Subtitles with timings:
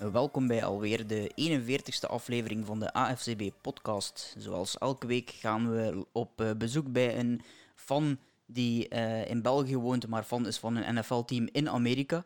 [0.00, 4.34] Welkom bij alweer de 41ste aflevering van de AFCB podcast.
[4.38, 7.42] Zoals elke week gaan we op eh, bezoek bij een
[7.74, 12.24] fan die uh, in België woont, maar fan is van een NFL-team in Amerika.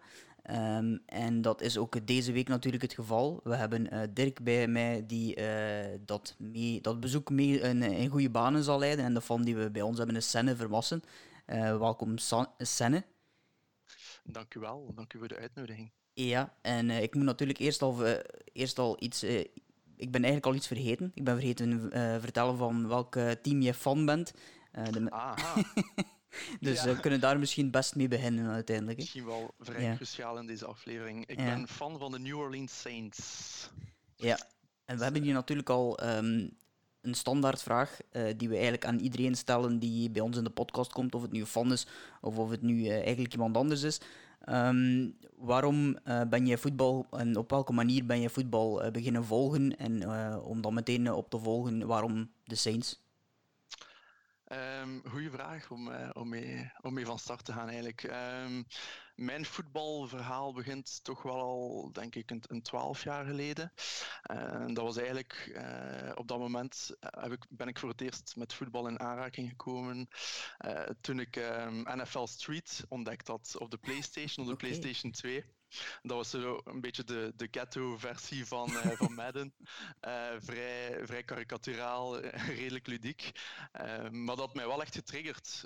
[0.51, 3.41] Um, en dat is ook deze week natuurlijk het geval.
[3.45, 5.37] We hebben uh, Dirk bij mij die
[6.05, 9.05] dat, mee, dat bezoek mee in, goede banen zal leiden.
[9.05, 11.03] En de fan die we bij ons hebben is Senne Vermassen.
[11.79, 12.19] Welkom
[12.59, 13.05] Senne.
[14.25, 15.91] Dank u wel, dank u voor de uitnodiging.
[16.15, 18.05] Ja, en ik moet natuurlijk eerst al,
[18.53, 19.23] eerst al iets...
[19.23, 21.13] ik ben eigenlijk al iets vergeten.
[21.15, 21.91] Ik ben vergeten
[22.21, 24.33] vertellen van welk team je fan bent.
[24.91, 25.11] De...
[25.11, 25.63] Aha.
[26.61, 28.99] Dus we kunnen daar misschien best mee beginnen uiteindelijk.
[28.99, 29.95] Misschien wel vrij ja.
[29.95, 31.27] cruciaal in deze aflevering.
[31.27, 33.71] Ik ben fan van de New Orleans Saints.
[34.17, 34.39] Ja,
[34.85, 36.57] en we hebben hier natuurlijk al um,
[37.01, 40.93] een standaardvraag uh, die we eigenlijk aan iedereen stellen die bij ons in de podcast
[40.93, 41.87] komt, of het nu een fan is
[42.21, 44.01] of of het nu uh, eigenlijk iemand anders is.
[44.51, 49.77] Um, waarom uh, ben je voetbal en op welke manier ben je voetbal beginnen volgen?
[49.77, 50.09] En
[50.41, 53.04] om dan meteen op te volgen, waarom de Saints?
[54.53, 58.03] Um, goeie vraag om, uh, om, mee, om mee van start te gaan eigenlijk.
[58.03, 58.67] Um,
[59.15, 63.73] mijn voetbalverhaal begint toch wel al, denk ik, een twaalf jaar geleden.
[64.31, 68.37] Uh, dat was eigenlijk, uh, op dat moment heb ik, ben ik voor het eerst
[68.37, 70.09] met voetbal in aanraking gekomen
[71.01, 74.71] toen ik um, NFL Street ontdekt had op de PlayStation, op de okay.
[74.71, 75.45] PlayStation 2.
[76.03, 79.55] Dat was zo een beetje de, de ghetto-versie van, uh, van Madden.
[80.07, 83.31] Uh, vrij, vrij karikaturaal, redelijk ludiek.
[84.11, 85.65] Maar dat had mij wel echt getriggerd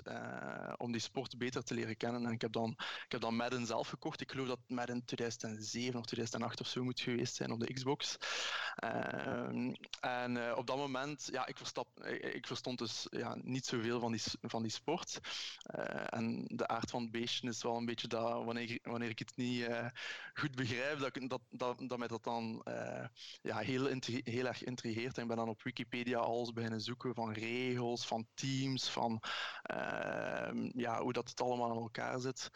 [0.77, 2.25] om die sport beter te leren kennen.
[2.25, 2.71] En ik heb, dan,
[3.05, 4.21] ik heb dan Madden zelf gekocht.
[4.21, 8.17] Ik geloof dat Madden 2007 of 2008 of zo moet geweest zijn op de Xbox.
[9.99, 14.21] en op dat moment, ja, ik, verstap, ik verstond dus ja, niet zoveel van die,
[14.41, 15.19] van die sport.
[16.05, 19.35] en de aard van het beestje is wel een beetje dat wanneer, wanneer ik het
[19.35, 19.67] niet
[20.39, 23.05] goed begrijp, dat, dat, dat, dat mij dat dan uh,
[23.41, 23.87] ja, heel,
[24.23, 25.15] heel erg intrigeert.
[25.15, 29.21] En ik ben dan op Wikipedia alles beginnen zoeken van regels, van teams, van
[29.73, 32.49] uh, ja, hoe dat het allemaal in elkaar zit.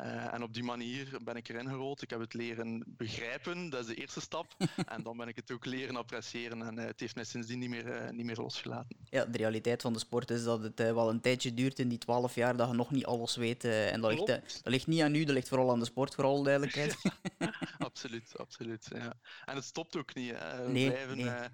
[0.00, 2.02] Uh, en op die manier ben ik erin gerold.
[2.02, 4.54] Ik heb het leren begrijpen, dat is de eerste stap.
[4.94, 6.62] en dan ben ik het ook leren appreciëren.
[6.62, 8.96] En het heeft mij sindsdien niet meer, niet meer losgelaten.
[9.04, 11.98] Ja, de realiteit van de sport is dat het wel een tijdje duurt in die
[11.98, 13.64] twaalf jaar dat je nog niet alles weet.
[13.64, 16.42] en dat ligt, dat ligt niet aan u, dat ligt vooral aan de sport, vooral
[16.42, 16.89] duidelijkheid.
[17.78, 18.88] absoluut, absoluut.
[18.92, 19.18] Ja.
[19.44, 20.30] En het stopt ook niet.
[20.30, 20.36] Hè.
[20.36, 21.26] Er nee, blijven, nee.
[21.26, 21.44] Uh,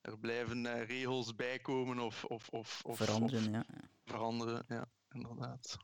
[0.00, 3.46] er blijven uh, regels bijkomen of, of, of, of veranderen.
[3.46, 3.64] Of ja.
[4.04, 5.76] Veranderen, ja, inderdaad.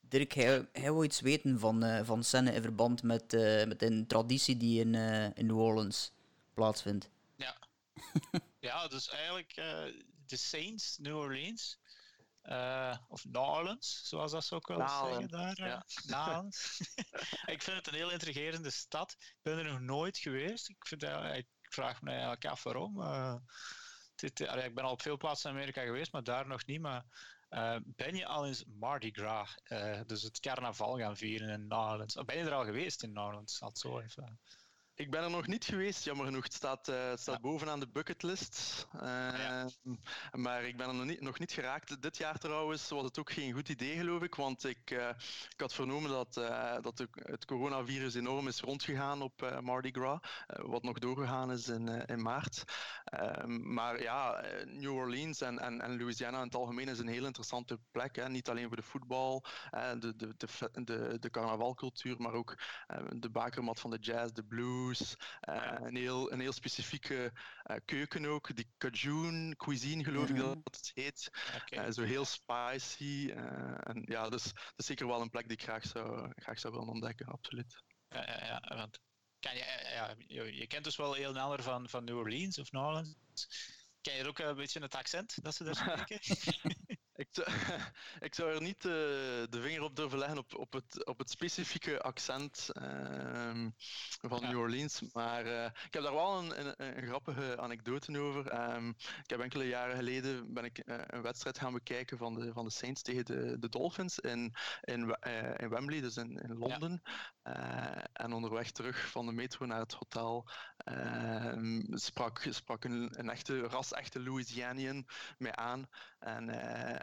[0.00, 3.32] Dirk, hij, hij wil iets weten van, uh, van scène in verband met,
[3.66, 4.94] met een traditie die in,
[5.34, 6.12] in New Orleans
[6.54, 7.10] plaatsvindt.
[7.36, 7.56] Ja,
[8.60, 9.54] ja dus eigenlijk
[10.26, 11.78] de Saints, New Orleans,
[12.48, 15.66] uh, of Nolens, zoals dat ze ook wel zeggen daar.
[15.66, 15.86] Ja.
[16.06, 16.80] Nolens.
[17.54, 19.16] ik vind het een heel intrigerende stad.
[19.18, 20.68] Ik ben er nog nooit geweest.
[20.68, 23.00] Ik, vind, ik vraag me eigenlijk af waarom.
[23.00, 23.34] Uh,
[24.14, 26.80] dit, ik ben al op veel plaatsen in Amerika geweest, maar daar nog niet.
[26.80, 27.04] Maar
[27.84, 29.54] ben je al eens Mardi Gras,
[30.06, 32.14] dus het carnaval gaan vieren in Nolens?
[32.24, 33.58] Ben je er al geweest in Nolens?
[33.58, 34.40] Dat zo even.
[34.98, 36.42] Ik ben er nog niet geweest, jammer genoeg.
[36.42, 37.40] Het staat, uh, het staat ja.
[37.40, 38.86] bovenaan de bucketlist.
[38.94, 39.68] Uh, ja.
[40.32, 42.02] Maar ik ben er nog niet, nog niet, geraakt.
[42.02, 44.34] Dit jaar trouwens was het ook geen goed idee, geloof ik.
[44.34, 45.08] Want ik, uh,
[45.48, 46.34] ik had vernomen dat,
[46.82, 50.18] dat het coronavirus enorm is rondgegaan op Mardi Gras.
[50.46, 52.64] wat nog doorgegaan is in, in maart.
[53.04, 57.26] Ehm, maar ja, New Orleans en, en, en, Louisiana in het algemeen is een heel
[57.26, 58.16] interessante plek.
[58.16, 58.28] Hè.
[58.28, 62.58] Niet alleen voor de voetbal, de, de, de, de, de carnavalcultuur, maar ook
[63.16, 64.85] de bakermat van de jazz, de blues.
[64.90, 67.32] Uh, een, heel, een heel specifieke
[67.70, 71.30] uh, keuken ook, die Cajun cuisine geloof ik dat het heet.
[71.56, 71.86] Okay.
[71.86, 73.30] Uh, zo heel spicy.
[73.80, 76.72] en ja, dus dat is zeker wel een plek die ik graag zou, graag zou
[76.72, 77.82] willen ontdekken, absoluut.
[78.08, 79.00] Ja, ja, ja want
[79.40, 82.72] kan je, ja, je, je kent dus wel heel Neller van, van New Orleans of
[82.72, 83.48] New Orleans.
[84.00, 86.20] Ken je ook een beetje het accent dat ze daar spreken?
[87.16, 87.48] Ik zou,
[88.26, 88.92] ik zou er niet uh,
[89.50, 93.66] de vinger op durven leggen op, op, het, op het specifieke accent uh,
[94.20, 94.48] van ja.
[94.48, 95.02] New Orleans.
[95.12, 98.72] Maar uh, ik heb daar wel een, een, een grappige anekdote over.
[98.74, 102.52] Um, ik heb enkele jaren geleden ben ik uh, een wedstrijd gaan bekijken van de,
[102.52, 105.16] van de Saints tegen de, de Dolphins in, in,
[105.56, 107.02] in Wembley, dus in, in Londen.
[107.42, 108.04] Ja.
[108.12, 113.60] en onderweg terug van de metro naar het hotel ehm, sprak, sprak een, een echte
[113.60, 115.06] ras-echte Louisianian
[115.38, 115.86] mij aan.
[116.18, 116.48] En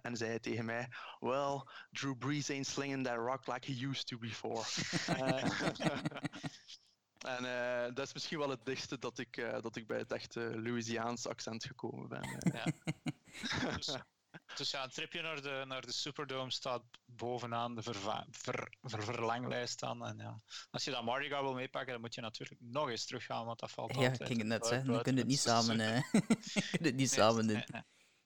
[0.01, 0.89] en zei tegen mij:
[1.19, 4.63] Well, Drew Brees ain't slinging that rock like he used to before.
[7.23, 10.11] En uh, dat is misschien wel het dichtste dat ik, uh, dat ik bij het
[10.11, 12.23] echte Louisiaans accent gekomen ben.
[12.23, 12.53] Uh.
[12.53, 12.71] Ja.
[13.77, 13.97] dus,
[14.55, 17.95] dus, ja, een tripje naar de, naar de Superdome staat bovenaan de ver,
[18.31, 20.05] ver, verlanglijst staan.
[20.05, 20.39] En ja,
[20.71, 23.71] als je dat Mardi wil meepakken, dan moet je natuurlijk nog eens teruggaan, want dat
[23.71, 24.17] valt ja, altijd.
[24.17, 24.93] Ja, ik ging het net zeggen.
[25.13, 27.63] Je het niet samen, het niet samen doen.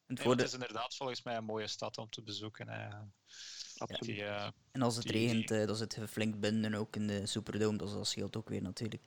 [0.06, 2.68] het is inderdaad volgens mij een mooie stad om te bezoeken.
[3.78, 4.16] Absoluut.
[4.16, 7.26] Die, uh, en als het regent, uh, dan zit je flink binnen ook in de
[7.26, 9.02] Superdome, dus dat scheelt ook weer natuurlijk.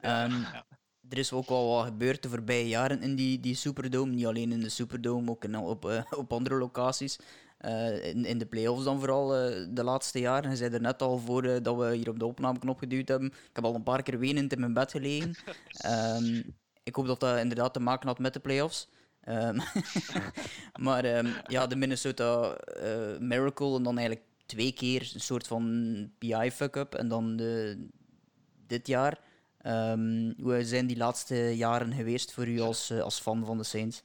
[0.00, 0.66] Um, ja
[1.08, 4.14] er is ook wel wat gebeurd de voorbije jaren in die, die Superdome.
[4.14, 7.18] Niet alleen in de Superdome, ook in, op, uh, op andere locaties.
[7.60, 10.50] Uh, in, in de playoffs dan vooral uh, de laatste jaren.
[10.50, 13.28] Je zei er net al voor uh, dat we hier op de opnameknop geduwd hebben.
[13.28, 15.34] Ik heb al een paar keer wenend in mijn bed gelegen.
[15.86, 18.88] um, ik hoop dat dat inderdaad te maken had met de playoffs.
[19.28, 19.60] Um,
[20.86, 22.58] maar um, ja, de Minnesota
[23.18, 26.94] Miracle en dan eigenlijk twee keer een soort van PI-fuck-up.
[26.94, 27.86] En dan de,
[28.66, 29.18] dit jaar
[29.66, 33.64] Um, hoe zijn die laatste jaren geweest voor u als, uh, als fan van de
[33.64, 34.02] Saints?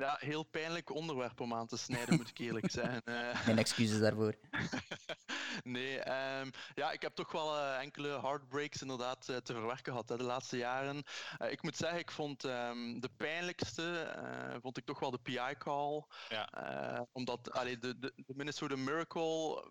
[0.00, 3.02] Ja, heel pijnlijk onderwerp om aan te snijden, moet ik eerlijk zijn.
[3.04, 3.36] Uh...
[3.36, 4.34] Geen excuses daarvoor.
[5.64, 10.08] nee, um, ja, ik heb toch wel uh, enkele heartbreaks inderdaad uh, te verwerken gehad
[10.08, 11.02] hè, de laatste jaren.
[11.48, 14.14] ik moet zeggen, ik vond um, de pijnlijkste,
[14.62, 16.04] vond ik toch wel de PI-call.
[16.28, 17.06] Ja.
[17.12, 19.64] omdat allee, de, de, de Minnesota Miracle,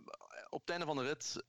[0.50, 1.44] op het einde van de rit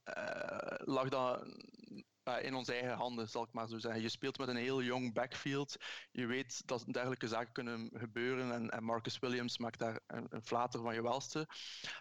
[0.85, 2.03] lag dat uh,
[2.39, 4.03] in onze eigen handen, zal ik maar zo zeggen.
[4.03, 5.77] Je speelt met een heel jong backfield.
[6.11, 8.53] Je weet dat dergelijke zaken kunnen gebeuren.
[8.53, 11.49] En, en Marcus Williams maakt daar een, een, flater van je welste.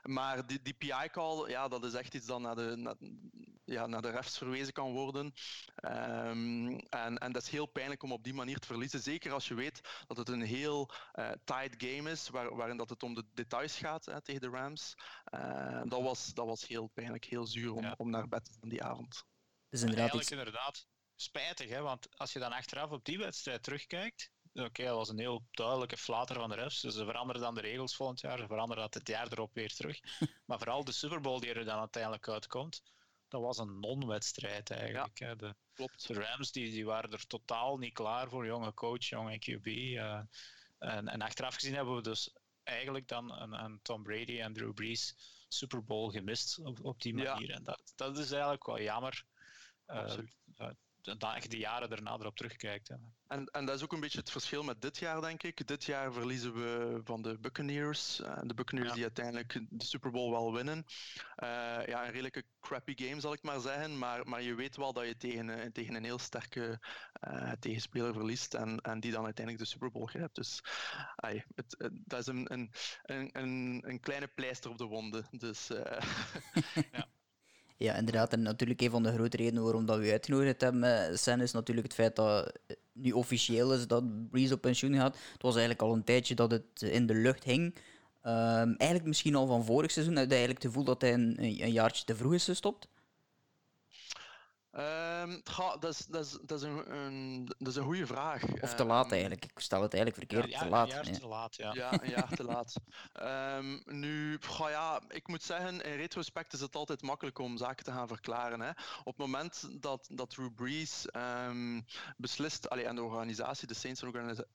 [0.04, 2.96] Maar die, die PI-call, ja, dat is echt iets dat naar de, naar,
[3.64, 5.34] ja, naar de refs verwezen kan worden.
[5.84, 9.00] Um, en, en dat is heel pijnlijk om op die manier te verliezen.
[9.00, 12.90] Zeker als je weet dat het een heel uh, tight game is, waar, waarin dat
[12.90, 14.96] het om de details gaat hè, tegen de Rams.
[15.34, 17.94] Uh, dat, was, dat was heel pijnlijk, heel zuur om, ja.
[17.98, 19.25] om naar bed te gaan die avond.
[19.69, 20.31] Dus inderdaad, iets...
[20.31, 21.81] inderdaad spijtig, hè?
[21.81, 25.98] want als je dan achteraf op die wedstrijd terugkijkt, oké, dat was een heel duidelijke
[25.98, 28.94] flater van de refs, dus ze veranderen dan de regels volgend jaar, ze veranderen dat
[28.94, 30.00] het jaar erop weer terug.
[30.48, 32.81] maar vooral de Super Bowl die er dan uiteindelijk uitkomt,
[33.27, 35.19] dat was een non-wedstrijd eigenlijk.
[35.19, 35.36] hè?
[35.36, 36.07] De, klopt.
[36.07, 39.65] De Rams die, die waren er totaal niet klaar voor, jonge coach, jonge QB.
[39.65, 40.19] Uh,
[40.80, 42.33] en, en achteraf gezien hebben we dus
[42.63, 45.15] eigenlijk dan een, een Tom Brady en Drew Brees
[45.48, 47.51] Super Bowl gemist op, op die manier.
[47.51, 49.25] En dat, dat is eigenlijk wel jammer.
[49.89, 50.38] Absoluut.
[50.57, 50.68] Uh,
[51.18, 52.88] dat je de jaren daarna erop terugkijkt.
[52.88, 52.95] Hè.
[53.27, 55.68] En, en dat is ook een beetje het verschil met dit jaar, denk ik.
[55.68, 58.19] Dit jaar verliezen we van de Buccaneers.
[58.19, 60.77] Uh, de Buccaneers die uiteindelijk de Super Bowl wel winnen.
[61.44, 63.97] Uh, ja, een redelijke crappy game, zal ik maar zeggen.
[63.97, 66.80] Maar, maar je weet wel dat je tegen, tegen een heel sterke
[67.27, 68.53] uh, tegenspeler verliest.
[68.53, 70.36] En, en die dan uiteindelijk de Super Bowl grijpt.
[70.36, 70.62] Dus
[71.15, 72.71] ay, het, het, dat is een, een,
[73.03, 75.27] een, een, kleine pleister op de wonden.
[75.31, 75.68] Dus,
[76.91, 77.07] ja.
[77.80, 78.34] Ja, inderdaad.
[78.34, 81.88] En natuurlijk een van de grote redenen waarom dat we uitgenodigd hebben, Sen, is natuurlijk
[81.88, 82.52] het feit dat
[82.94, 85.18] nu officieel is dat Breeze op pensioen gaat.
[85.34, 87.76] Het was eigenlijk al een tijdje dat het in de lucht hing.
[88.24, 90.16] Um, eigenlijk misschien al van vorig seizoen.
[90.16, 92.88] Had je eigenlijk het gevoel dat hij een, een jaartje te vroeg is gestopt?
[94.71, 95.42] Um,
[95.80, 98.44] dat, is, dat, is, dat, is een, een, dat is een goede vraag.
[98.62, 99.45] Of te laat ehm, eigenlijk.
[99.45, 100.51] Ik stel het eigenlijk verkeerd.
[100.51, 100.88] Ja, te laat.
[100.88, 101.74] Een jaar te laat, ja.
[101.74, 102.74] Ja, een jaar te laat.
[103.57, 107.86] Um, nu, goh, ja, ik moet zeggen, in retrospect is het altijd makkelijk om zaken
[107.86, 108.60] te gaan verklaren.
[108.62, 108.69] Hè.
[109.00, 111.06] Op het moment dat, dat Drew Brees
[112.18, 114.04] beslist, allee, en de organisatie, de Saints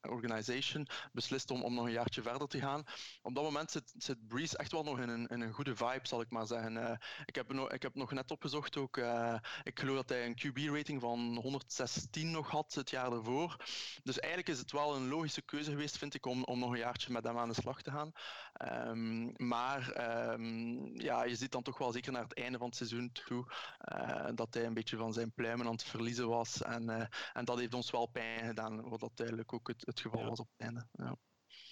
[0.03, 2.85] Organization, beslist om, om nog een jaartje verder te gaan,
[3.23, 6.07] op dat moment zit, zit Brees echt wel nog in een, in een goede vibe,
[6.07, 6.77] zal ik maar zeggen.
[6.77, 6.91] Uh,
[7.25, 10.39] ik, heb no, ik heb nog net opgezocht ook, uh, ik geloof dat hij een
[10.39, 13.57] QB-rating van 116 nog had het jaar ervoor.
[14.03, 16.79] Dus eigenlijk is het wel een logische keuze geweest, vind ik, om, om nog een
[16.79, 18.13] jaartje met hem aan de slag te gaan.
[18.89, 22.77] Um, maar um, ja, je ziet dan toch wel zeker naar het einde van het
[22.77, 23.53] seizoen toe
[23.93, 26.63] uh, dat hij een beetje van zijn pluimen aan het verliezen was.
[26.63, 30.01] En, uh, en dat heeft ons wel pijn gedaan, wat dat eigenlijk ook het, het
[30.01, 30.29] geval ja.
[30.29, 30.87] was op het einde.
[30.93, 31.17] Ja.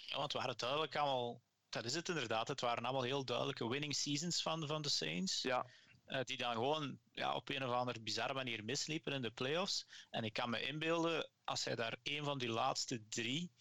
[0.07, 2.49] ja, want we waren duidelijk allemaal dat is het inderdaad.
[2.49, 5.43] Het waren allemaal heel duidelijke winning seasons van, van de Saints.
[5.43, 5.67] Ja.
[6.07, 9.87] Uh, die dan gewoon ja, op een of andere bizarre manier misliepen in de playoffs.
[10.11, 13.53] En ik kan me inbeelden, als hij daar een van die laatste drie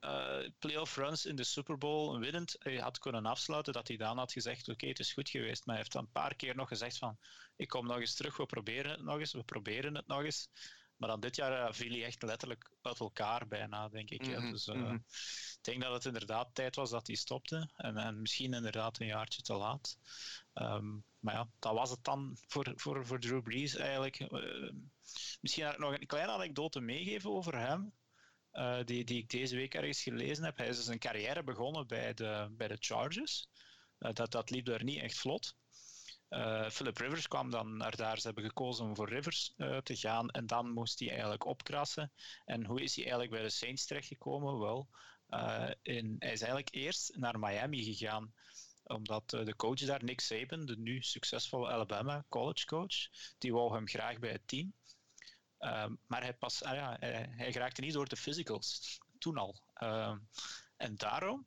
[0.00, 4.32] uh, playoff runs in de Super Bowl winnend had kunnen afsluiten, dat hij dan had
[4.32, 5.66] gezegd: Oké, het is goed geweest.
[5.66, 7.18] Maar hij heeft dan een paar keer nog gezegd: van,
[7.56, 10.48] Ik kom nog eens terug, we proberen het nog eens, we proberen het nog eens.
[11.00, 14.26] Maar dan dit jaar uh, viel hij echt letterlijk uit elkaar bijna, denk ik.
[14.26, 14.50] Mm -hmm.
[14.50, 15.04] Dus mm -hmm.
[15.56, 17.70] ik denk dat het inderdaad tijd was dat hij stopte.
[17.76, 19.98] En, en misschien inderdaad een jaartje te laat.
[20.54, 24.20] Um, maar ja, dat was het dan voor, voor, voor Drew Brees eigenlijk.
[24.20, 24.72] Uh,
[25.40, 27.92] misschien nog een kleine anekdote meegeven over hem.
[28.52, 30.56] Uh, die, die ik deze week ergens gelezen heb.
[30.56, 33.48] Hij is dus een carrière begonnen bij de, bij de Chargers.
[33.98, 35.56] Uh, dat, dat liep daar niet echt vlot.
[36.30, 38.18] Uh, Philip Rivers kwam dan naar daar.
[38.18, 40.28] Ze hebben gekozen om voor Rivers uh, te gaan.
[40.28, 42.12] En dan moest hij eigenlijk opkrassen.
[42.44, 44.58] En hoe is hij eigenlijk bij de Saints terechtgekomen?
[44.58, 44.88] Wel,
[45.28, 48.32] uh, in, hij is eigenlijk eerst naar Miami gegaan.
[48.84, 53.08] omdat de coach daar, Nick Saban, de nu succesvolle Alabama college coach,
[53.38, 54.72] die wou hem graag bij het team.
[55.58, 59.62] Ehm, maar hij, pas, ah ja, hij, geraakte niet door de physicals, toen al.
[59.74, 60.18] Ehm,
[60.76, 61.46] en daarom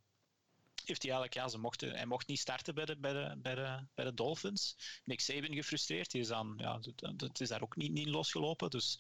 [0.88, 3.56] heeft hij eigenlijk, ja, ze mochten, hij mocht niet starten bij de, bij de, bij
[3.56, 4.78] de, bij de Dolphins.
[5.04, 6.80] Nick Saban gefrustreerd, die is dan, ja,
[7.16, 8.70] dat is daar ook niet, niet losgelopen.
[8.70, 9.00] Dus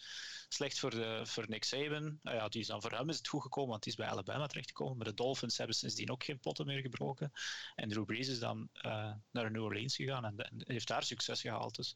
[0.49, 2.19] slecht voor, de, voor Nick Saban.
[2.21, 4.09] Nou ja, die is dan, voor hem is het goed gekomen, want hij is bij
[4.09, 4.97] Alabama terechtgekomen.
[4.97, 7.31] Maar de Dolphins hebben sindsdien ook geen potten meer gebroken.
[7.75, 11.41] En Drew Brees is dan uh, naar New Orleans gegaan en, en, heeft daar succes
[11.41, 11.75] gehaald.
[11.75, 11.95] Dus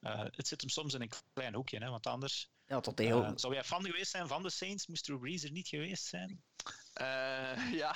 [0.00, 2.50] uh, het zit hem soms in een klein hoekje, hè, want anders...
[2.66, 3.22] Ja, tot heel...
[3.22, 4.86] Uh, zou jij fan geweest zijn van de Saints?
[4.86, 6.42] Moest Drew Brees er niet geweest zijn?
[7.00, 7.94] Uh, ja,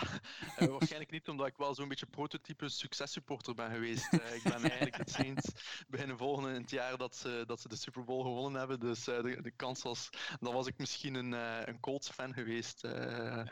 [0.59, 4.13] uh, waarschijnlijk niet, omdat ik wel zo'n beetje prototype successupporter ben geweest.
[4.13, 8.23] Uh, ik ben eigenlijk het in het jaar dat ze, dat ze de Super Bowl
[8.23, 8.81] gewonnen hebben.
[8.81, 10.09] Dus de, de kans was,
[10.41, 11.33] dan was ik misschien een,
[11.69, 12.81] een Colts-fan geweest.
[12.83, 13.45] Ja.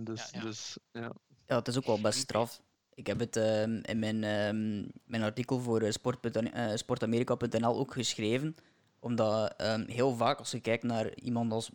[0.00, 0.44] dus, ja, ja.
[0.44, 1.12] Dus, ja.
[1.46, 2.62] ja, het is ook wel best straf.
[2.94, 8.56] Ik heb het uh, in mijn, uh, mijn artikel voor sport, uh, sportamerika.nl ook geschreven.
[8.98, 11.70] Omdat um, heel vaak als je kijkt naar iemand als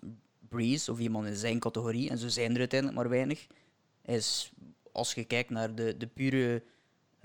[0.49, 3.47] Breeze of iemand in zijn categorie, en zo zijn er uiteindelijk maar weinig,
[4.05, 4.51] is
[4.91, 6.63] als je kijkt naar de, de pure,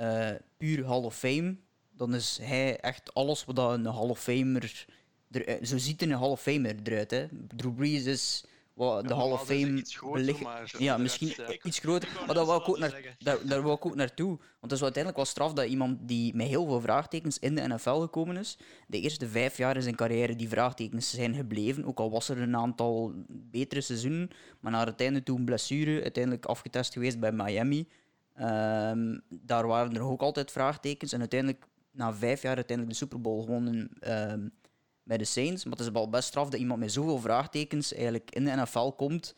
[0.00, 1.56] uh, pure Hall of Fame,
[1.96, 4.86] dan is hij echt alles wat een Hall of Famer.
[5.30, 7.10] Er, zo ziet een Hall of Famer eruit.
[7.10, 7.26] Hè.
[7.56, 10.44] Drew Brees is wat de Hall of Fame belicht.
[10.78, 12.08] Ja, misschien iets groter.
[12.26, 14.28] Maar daar wou, ik ook naar, daar, daar wou ik ook naartoe.
[14.28, 17.68] Want het is uiteindelijk wel straf dat iemand die met heel veel vraagtekens in de
[17.68, 21.84] NFL gekomen is, de eerste vijf jaar in zijn carrière die vraagtekens zijn gebleven.
[21.84, 26.46] Ook al was er een aantal betere seizoenen, maar naar het einde toen blessure, uiteindelijk
[26.46, 27.88] afgetest geweest bij Miami.
[28.40, 31.12] Um, daar waren er ook altijd vraagtekens.
[31.12, 33.90] En uiteindelijk, na vijf jaar, uiteindelijk de Super Bowl gewonnen.
[34.08, 34.52] Um,
[35.02, 35.64] bij de Saints.
[35.64, 38.90] Maar het is wel best straf dat iemand met zoveel vraagtekens eigenlijk in de NFL
[38.90, 39.34] komt.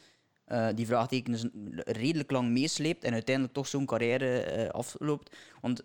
[0.48, 5.36] Uh, die vraagtekens redelijk lang meesleept en uiteindelijk toch zo'n carrière uh, afloopt.
[5.60, 5.82] Want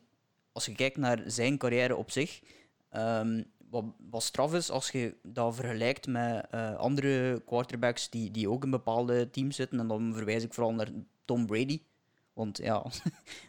[0.52, 2.40] als je kijkt naar zijn carrière op zich,
[2.92, 8.50] um, wat, wat straf is als je dat vergelijkt met uh, andere quarterbacks die, die
[8.50, 9.80] ook in bepaalde teams zitten.
[9.80, 10.90] En dan verwijs ik vooral naar
[11.26, 11.82] Tom Brady.
[12.34, 12.86] Want ja,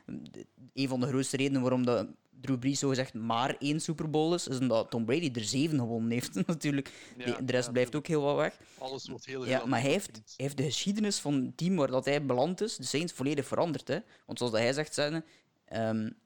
[0.74, 2.06] een van de grootste redenen waarom dat
[2.40, 5.78] Drew Brees zo gezegd maar één Super Bowl is, is omdat Tom Brady er zeven
[5.78, 6.34] gewonnen heeft.
[6.46, 8.58] Natuurlijk, de, de, rest blijft ook heel wat weg.
[8.78, 12.04] Alles wordt heel Ja, maar hij heeft, heeft de geschiedenis van het team waar dat
[12.04, 13.88] hij beland is, de Saints, volledig veranderd.
[13.88, 13.98] Hè?
[14.26, 15.24] Want zoals hij zegt, zijn,
[15.72, 16.16] um,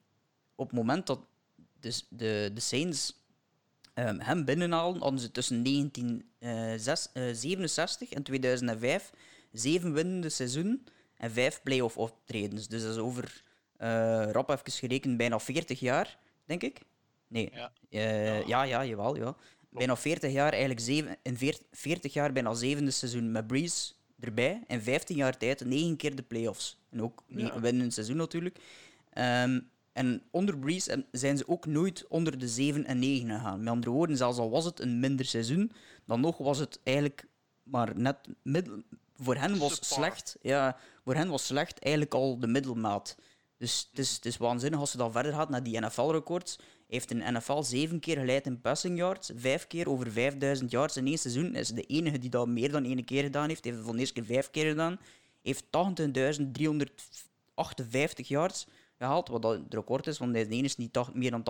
[0.55, 1.19] op het moment dat
[1.79, 3.23] de, de, de Saints
[3.93, 9.11] um, hem binnenhalen, hadden ze tussen 1967 uh, en 2005
[9.51, 10.85] zeven winnende seizoenen
[11.17, 12.67] en vijf playoff optredens.
[12.67, 13.43] Dus dat is over
[14.31, 16.81] rap even gerekend, bijna 40 jaar, denk ik.
[17.27, 17.51] Nee.
[17.53, 18.63] Ja, uh, ja.
[18.63, 19.15] ja, jawel.
[19.15, 19.35] Ja.
[19.69, 21.37] Bijna 40 jaar, eigenlijk zeven, in
[21.71, 24.63] 40 jaar bijna zevende seizoen met Breeze erbij.
[24.67, 26.77] En 15 jaar tijd, negen keer de playoffs.
[26.89, 27.59] En ook ja.
[27.59, 28.57] winnen seizoen natuurlijk.
[29.13, 33.59] Um, en onder Breeze zijn ze ook nooit onder de 7 en 9 gegaan.
[33.59, 35.71] Met andere woorden, zelfs al was het een minder seizoen,
[36.05, 37.27] dan nog was het eigenlijk
[37.63, 38.81] maar net middel...
[39.17, 43.17] Voor hen was slecht, ja, voor hen was slecht eigenlijk al de middelmaat.
[43.57, 46.59] Dus het is, is waanzinnig als je dan verder gaat naar die NFL-records.
[46.87, 51.07] heeft een NFL zeven keer geleid in passing yards, vijf keer over 5000 yards in
[51.07, 51.55] één seizoen.
[51.55, 53.63] Is de enige die dat meer dan één keer gedaan heeft.
[53.63, 54.99] Heeft het van de eerste keer vijf keer gedaan.
[55.41, 55.69] heeft 80.358
[58.15, 61.43] yards gehaald, wat dat het record is, want hij is de enige die meer dan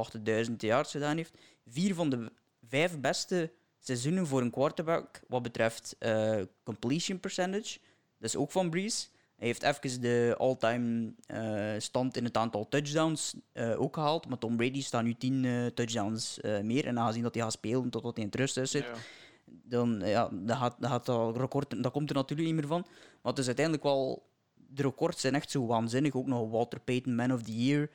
[0.48, 1.38] 80.000 yards gedaan heeft.
[1.68, 2.32] Vier van de
[2.68, 7.80] vijf beste seizoenen voor een quarterback wat betreft uh, completion percentage.
[8.18, 9.08] Dat is ook van Breeze.
[9.36, 14.28] Hij heeft even de all-time uh, stand in het aantal touchdowns uh, ook gehaald.
[14.28, 16.86] Maar Tom Brady staat nu 10 uh, touchdowns meer.
[16.86, 18.94] En aangezien dat hij gaat spelen totdat hij in het rusthuis zit, ja.
[19.46, 22.82] dan ja, dat, gaat, dat, gaat dat, record, dat komt er natuurlijk niet meer van.
[23.22, 24.26] Maar het is uiteindelijk wel...
[24.68, 26.16] De records zijn echt zo waanzinnig.
[26.16, 27.90] Ook nog Walter Payton, Man of the Year.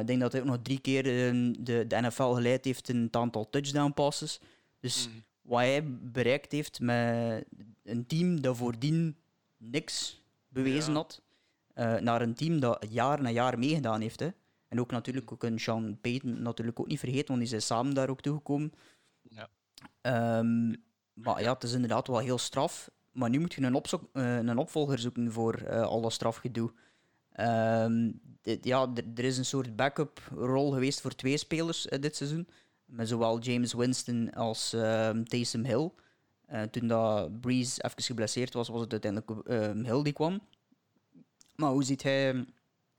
[0.00, 3.16] ik denk dat hij ook nog drie keer de, de NFL geleid heeft in het
[3.16, 4.40] aantal touchdown passes.
[4.80, 5.22] Dus mm.
[5.42, 7.44] wat hij bereikt heeft met
[7.84, 9.16] een team dat voordien
[9.56, 10.21] niks
[10.52, 11.22] bewezen had.
[11.74, 14.20] Uh, naar een team dat jaar na jaar meegedaan heeft.
[14.20, 14.28] Hè.
[14.68, 17.94] En ook natuurlijk ook een Sean Payton natuurlijk ook niet vergeten, want die zijn samen
[17.94, 18.72] daar ook toegekomen.
[19.22, 19.48] Ja.
[20.38, 22.90] Um, maar ja, het is inderdaad wel heel straf.
[23.12, 23.82] Maar nu moet je een,
[24.12, 26.72] uh, een opvolger zoeken voor uh, al dat strafgedoe.
[27.40, 32.48] Um, dit, ja, er is een soort backup-rol geweest voor twee spelers dit seizoen.
[32.84, 35.90] Met zowel James Winston als um, Taysom Hill.
[36.52, 40.40] Uh, toen dat Breeze even geblesseerd was, was het uiteindelijk uh, Hill die kwam.
[41.56, 42.44] Maar hoe ziet hij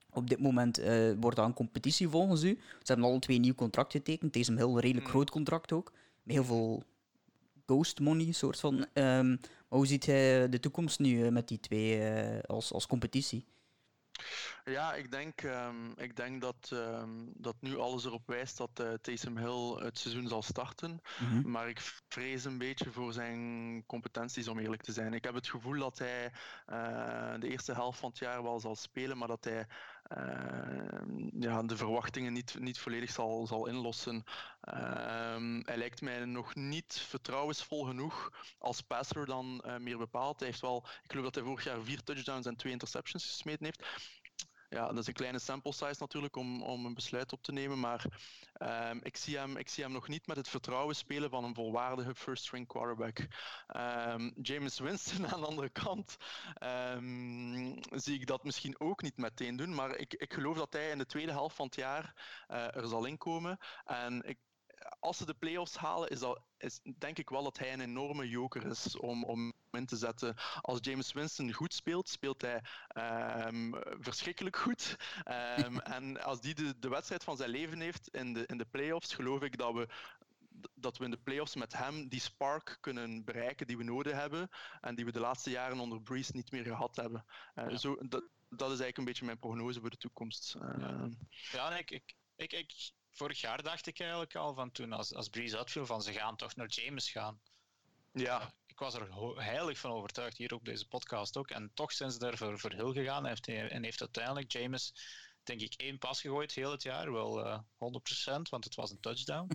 [0.10, 0.79] op dit moment?
[0.79, 2.60] Uh, wordt dat een competitie volgens u?
[2.69, 4.33] Ze hebben alle twee een nieuw contract getekend.
[4.33, 5.15] Deze een heel redelijk hmm.
[5.15, 5.91] groot contract ook.
[6.24, 6.83] Met heel veel
[7.65, 8.74] ghost money, soort van.
[8.74, 12.01] Um, maar hoe ziet hij de toekomst nu met die twee
[12.41, 13.45] als, als competitie?
[14.65, 18.93] Ja, ik denk, um, ik denk dat, um, dat nu alles erop wijst dat uh,
[19.01, 21.01] Taysom Hill het seizoen zal starten.
[21.20, 21.51] Mm -hmm.
[21.51, 25.13] Maar ik vrees een beetje voor zijn competenties, om eerlijk te zijn.
[25.13, 26.32] Ik heb het gevoel dat hij
[26.70, 29.67] uh, de eerste helft van het jaar wel zal spelen, maar dat hij
[30.17, 34.24] uh, ja, de verwachtingen niet, niet volledig zal, zal inlossen.
[35.74, 40.39] Hij lijkt mij nog niet vertrouwensvol genoeg als passer dan meer bepaald.
[40.39, 43.65] Hij heeft wel, ik geloof dat hij vorig jaar vier touchdowns en twee interceptions gesmeten
[43.65, 43.84] heeft
[44.74, 47.80] ja, dat is een kleine sample size natuurlijk om, om een besluit op te nemen.
[47.80, 48.06] Maar
[48.89, 51.56] um, ik, zie hem, ik zie hem nog niet met het vertrouwen spelen van een
[51.56, 53.20] volwaardige first string quarterback.
[53.75, 56.18] Um, James Winston aan de andere kant
[56.63, 59.75] um, zie ik dat misschien ook niet meteen doen.
[59.75, 62.13] Maar ik, ik geloof dat hij in de tweede helft van het jaar
[62.51, 63.58] uh, er zal inkomen.
[63.86, 64.38] En ik,
[65.03, 68.29] als ze de playoffs halen, is, dat, is denk ik wel dat hij een enorme
[68.29, 70.36] joker is om, om in te zetten.
[70.62, 72.62] Als James Winston goed speelt, speelt hij
[73.48, 74.95] um, verschrikkelijk goed.
[75.57, 78.65] Um, en als die de, de wedstrijd van zijn leven heeft in de, in de
[78.65, 79.88] playoffs, geloof ik dat we
[80.75, 84.50] dat we in de playoffs met hem die spark kunnen bereiken die we nodig hebben
[84.81, 87.25] en die we de laatste jaren onder Breeze niet meer gehad hebben.
[87.55, 87.77] Uh, ja.
[87.77, 90.55] zo, dat, dat is eigenlijk een beetje mijn prognose voor de toekomst.
[90.62, 91.10] Uh, ja,
[91.51, 95.29] ja ik, ik, ik, ik, vorig jaar dacht ik eigenlijk al van toen als, als
[95.29, 97.41] Breeze uitviel van ze gaan toch naar James gaan.
[98.12, 98.53] Ja.
[98.74, 101.50] Ik was er heilig van overtuigd, hier op deze podcast ook.
[101.50, 104.93] En toch zijn ze er voor, voor gegaan heeft, en heeft uiteindelijk James,
[105.43, 107.12] denk ik, één pas gegooid heel het jaar.
[107.12, 109.51] Wel uh, 100%, want het was een touchdown.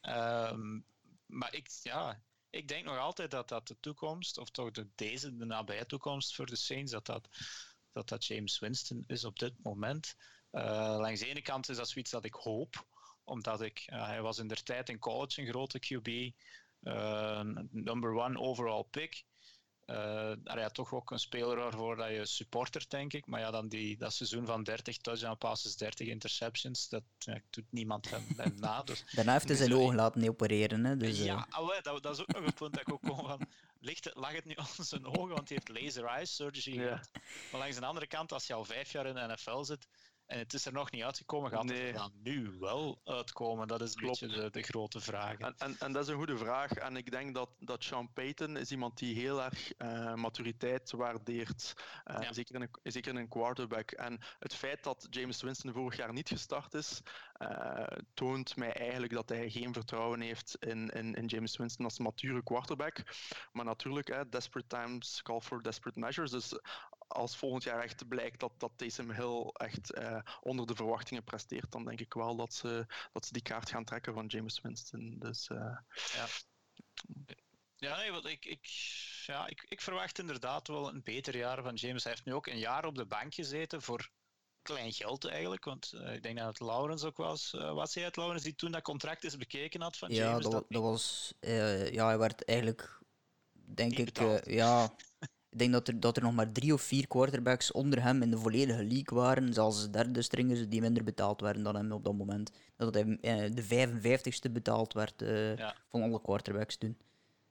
[0.00, 0.84] um,
[1.40, 5.36] maar ik, ja, ik denk nog altijd dat dat de toekomst, of toch de, deze,
[5.36, 7.28] de nabije toekomst voor de Saints, dat dat,
[7.92, 10.16] dat, dat James Winston is op dit moment.
[10.52, 12.86] Uh, langs de ene kant is dat zoiets dat ik hoop,
[13.24, 16.08] omdat ik, uh, hij was in der tijd in college een grote QB,
[16.82, 19.24] uh, number one overall pick.
[19.86, 23.26] Uh, ja, toch ook een speler waarvoor dat je supporter, denk ik.
[23.26, 27.64] Maar ja, dan die, dat seizoen van 30 touchdown passes, 30 interceptions, dat ja, doet
[27.70, 28.82] niemand hem, hem na.
[28.82, 30.84] Dus, Daarna heeft hij zijn ogen laten opereren.
[30.84, 31.44] Hè, dus, ja, uh...
[31.48, 33.46] allee, dat, dat, is ook nog een punt dat ik ook kon van...
[33.80, 36.82] Ligt het, lag het nu aan zijn ogen, want hij heeft laser eye surgery ja.
[36.82, 37.10] gehad.
[37.50, 39.88] Maar langs de andere kant, als je al vijf jaar in de NFL zit,
[40.32, 41.50] en het is er nog niet uitgekomen.
[41.50, 41.78] Gaat nee.
[41.78, 43.68] het er dan nu wel uitkomen?
[43.68, 44.20] Dat is een Klopt.
[44.20, 45.38] beetje de, de, grote vraag.
[45.38, 46.72] En, en, en, dat is een goede vraag.
[46.72, 51.74] En ik denk dat, dat Sean Payton is iemand die heel erg uh, maturiteit waardeert.
[52.10, 52.32] Uh, ja.
[52.32, 53.90] zeker, in een, zeker in een quarterback.
[53.90, 57.02] En het feit dat James Winston vorig jaar niet gestart is,
[57.38, 61.98] uh, toont mij eigenlijk dat hij geen vertrouwen heeft in, in, in James Winston als
[61.98, 63.02] mature quarterback.
[63.52, 66.30] Maar natuurlijk, hè, desperate times call for desperate measures.
[66.30, 66.54] Dus
[67.12, 71.72] als volgend jaar echt blijkt dat, dat Taysom Hill echt uh, onder de verwachtingen presteert,
[71.72, 75.16] dan denk ik wel dat ze, dat ze die kaart gaan trekken van James Winston.
[75.18, 75.78] Dus, uh...
[76.12, 76.26] ja.
[77.76, 78.66] Ja, nee, want ik, ik,
[79.26, 82.02] ja ik, ik verwacht inderdaad wel een beter jaar van James.
[82.02, 84.10] Hij heeft nu ook een jaar op de bank gezeten voor
[84.62, 85.64] klein geld eigenlijk.
[85.64, 87.52] Want uh, ik denk dat het Laurens ook was.
[87.56, 90.42] Uh, wat zei het, Laurens, die toen dat contract eens bekeken had van ja, James?
[90.42, 91.34] Dat, dat, dat was...
[91.40, 93.00] Uh, ja, hij werd eigenlijk,
[93.52, 94.44] denk ik...
[94.44, 94.94] ja,
[95.52, 98.30] ik denk dat er, dat er nog maar drie of vier quarterbacks onder hem in
[98.30, 99.54] de volledige league waren.
[99.54, 102.50] Zelfs derde stringers die minder betaald werden dan hem op dat moment.
[102.76, 105.20] Dat hij eh, de 55ste betaald werd
[105.58, 105.76] ja.
[105.88, 106.96] van alle quarterbacks toen.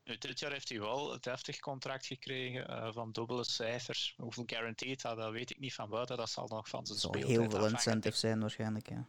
[0.03, 4.13] Nu, dit jaar heeft hij wel het heftig contract gekregen uh, van dubbele cijfers.
[4.17, 6.17] Hoeveel guaranteed had, dat weet ik niet van buiten.
[6.17, 7.27] Dat zal nog van zijn speel.
[7.27, 9.05] Heel veel incentive zijn waarschijnlijk, ja.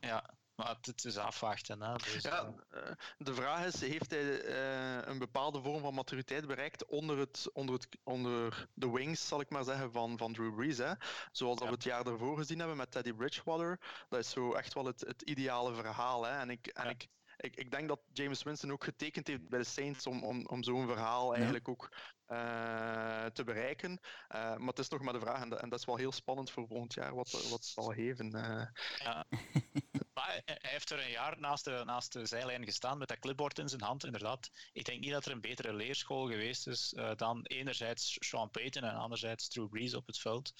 [0.00, 1.82] Ja, maar het is afwachten.
[1.82, 2.80] Hè, dus, ja, uh...
[3.18, 7.74] de vraag is, heeft hij uh, een bepaalde vorm van maturiteit bereikt onder, het, onder,
[7.74, 10.78] het, onder de wings, zal ik maar zeggen, van, van Drew Brees?
[10.78, 10.92] Hè?
[11.32, 11.66] Zoals ja.
[11.66, 13.80] we het jaar daarvoor gezien hebben met Teddy Bridgewater.
[14.08, 16.24] Dat is zo echt wel het, het ideale verhaal.
[16.24, 16.38] Hè?
[16.38, 16.90] En, ik, en ja.
[16.90, 20.46] ik, ik, ik denk dat James Winston ook getekend heeft bij de Saints om, om,
[20.46, 21.88] om zo'n verhaal eigenlijk ook
[22.28, 23.90] uh, te bereiken.
[23.90, 26.12] Uh, maar het is nog maar de vraag, en dat, en dat, is wel heel
[26.12, 28.36] spannend voor volgend jaar, wat, wat het zal geven.
[28.36, 28.66] Uh.
[28.98, 29.26] Ja.
[30.14, 33.58] maar hij heeft er een jaar naast de, naast de zijlijn gestaan met dat clipboard
[33.58, 34.50] in zijn hand, inderdaad.
[34.72, 38.94] Ik denk niet dat er een betere leerschool geweest is dan enerzijds Sean Payton en
[38.94, 40.52] anderzijds Drew Brees op het veld.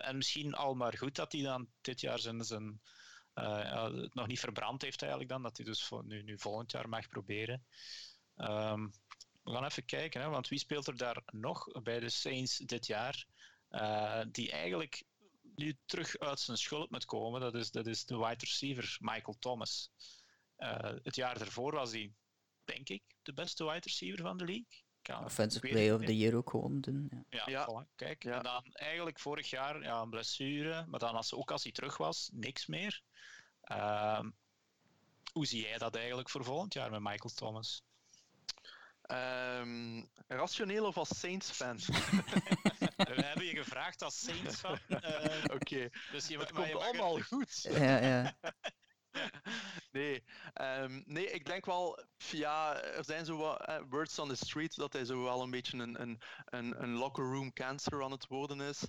[0.00, 2.80] en misschien al maar goed dat hij dan dit jaar zijn, zijn
[3.34, 6.88] uh, het nog niet verbrand heeft eigenlijk dan, dat hij dus nu, nu volgend jaar
[6.88, 7.64] mag proberen.
[8.36, 8.92] Um,
[9.42, 12.86] we gaan even kijken, hè, want wie speelt er daar nog bij de Saints dit
[12.86, 13.26] jaar,
[13.70, 15.04] uh, die eigenlijk
[15.54, 17.40] nu terug uit zijn schulp moet komen?
[17.40, 19.90] Dat is, dat is de wide receiver Michael Thomas.
[20.58, 22.12] Uh, het jaar daarvoor was hij,
[22.64, 24.88] denk ik, de beste wide receiver van de league.
[25.02, 27.08] Ja, Offensive Play of the Year ook gewoon doen.
[27.10, 27.68] Ja, ja, ja.
[27.68, 28.22] Voilà, kijk.
[28.22, 28.36] Ja.
[28.36, 31.96] En dan eigenlijk vorig jaar ja, een blessure, maar dan als, ook als hij terug
[31.96, 33.02] was, niks meer.
[33.64, 34.20] Uh,
[35.32, 37.82] hoe zie jij dat eigenlijk voor volgend jaar met Michael Thomas?
[39.10, 41.76] Um, rationeel of als Saints-fan?
[42.96, 44.78] We hebben je gevraagd als Saints-fan.
[44.88, 47.62] Uh, Oké, dus je het komt allemaal goed.
[47.62, 48.34] Ja, ja.
[49.92, 50.24] nee,
[50.60, 54.76] um, nee, ik denk wel, ja, er zijn zo wat uh, words on the street
[54.76, 58.26] dat hij zo wel een beetje een, een, een, een locker room cancer aan het
[58.26, 58.84] worden is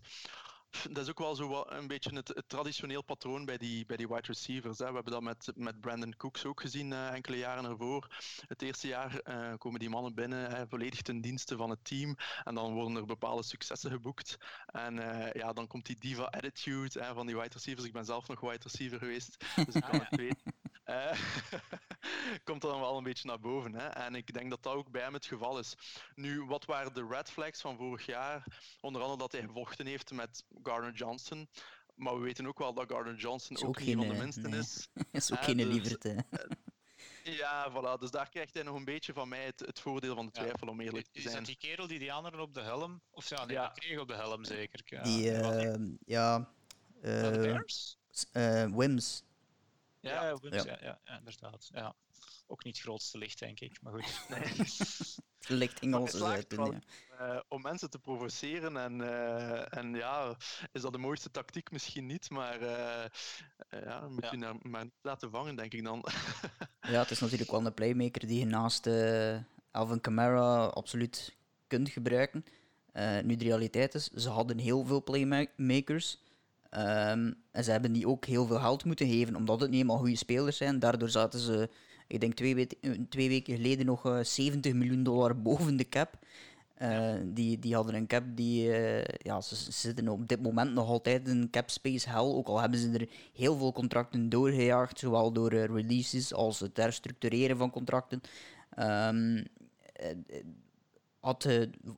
[0.91, 4.07] dat is ook wel zo een beetje het, het, traditioneel patroon bij die, bij die
[4.07, 4.77] wide receivers.
[4.77, 4.87] Hè.
[4.87, 8.07] We hebben dat met, met Brandon Cooks ook gezien uh, enkele jaren ervoor.
[8.47, 12.15] Het eerste jaar uh, komen die mannen binnen, hè, volledig ten dienste van het team.
[12.43, 14.37] En dan worden er bepaalde successen geboekt.
[14.65, 17.87] En uh, ja, dan komt die diva attitude hè, van die wide receivers.
[17.87, 20.53] Ik ben zelf nog wide receiver geweest, dus ik kan het weten.
[22.43, 23.73] komt er dan wel een beetje naar boven.
[23.73, 23.87] Hè.
[23.87, 25.75] En ik denk dat dat ook bij hem het geval is.
[26.15, 28.45] Nu, wat waren de red flags van vorig jaar?
[28.81, 31.49] Onder andere dat hij gevochten heeft met Gardner Johnson.
[31.95, 34.59] Maar we weten ook wel dat Gardner Johnson ook, ook geen, van de minste nee.
[34.59, 34.87] is.
[35.11, 36.25] is ook geen dus, lieverte.
[37.23, 37.99] Ja, voilà.
[37.99, 40.67] Dus daar krijgt hij nog een beetje van mij het, het voordeel van de twijfel,
[40.67, 41.25] om eerlijk te zijn.
[41.25, 43.01] Is dat die kerel die die anderen op de helm...
[43.11, 43.67] Of ja, nee, ja.
[43.67, 44.81] kreeg op de helm zeker.
[44.85, 45.01] Ja.
[45.01, 45.75] Die, uh,
[46.05, 46.49] ja...
[47.03, 47.55] Uh,
[48.33, 49.23] uh, Wims.
[50.01, 50.37] Ja, ja.
[50.41, 50.77] Ja.
[50.81, 51.69] Ja, ja, inderdaad.
[51.73, 51.95] Ja.
[52.47, 54.25] Ook niet het grootste licht, denk ik, maar goed.
[54.29, 54.67] Nee.
[55.59, 56.81] licht in onze zijde.
[57.19, 60.37] Uh, om mensen te provoceren en, uh, en ja,
[60.71, 63.05] is dat de mooiste tactiek misschien niet, maar uh,
[63.83, 64.31] ja, moet ja.
[64.31, 66.05] je naar, maar niet laten vangen, denk ik dan.
[66.93, 68.87] ja, het is natuurlijk wel een playmaker die je naast
[69.71, 71.35] Alvin Kamara absoluut
[71.67, 72.45] kunt gebruiken.
[73.23, 76.19] nu, de realiteit is, ze hadden heel veel playmakers.
[76.77, 80.01] Um, en ze hebben die ook heel veel geld moeten geven, omdat het niet helemaal
[80.01, 80.79] goede spelers zijn.
[80.79, 81.69] Daardoor zaten ze
[82.11, 82.67] ik denk twee, we
[83.09, 86.19] twee weken geleden nog uh, eh, 70 miljoen dollar boven de cap.
[86.81, 90.73] Uh, die, die hadden een cap die, uh, ja, ze, ze, zitten op dit moment
[90.73, 92.19] nog altijd in cap space hell.
[92.19, 97.57] Ook al hebben ze er heel veel contracten doorgejaagd, zowel door releases als het herstructureren
[97.57, 98.21] van contracten.
[98.79, 99.45] Um,
[101.19, 101.43] had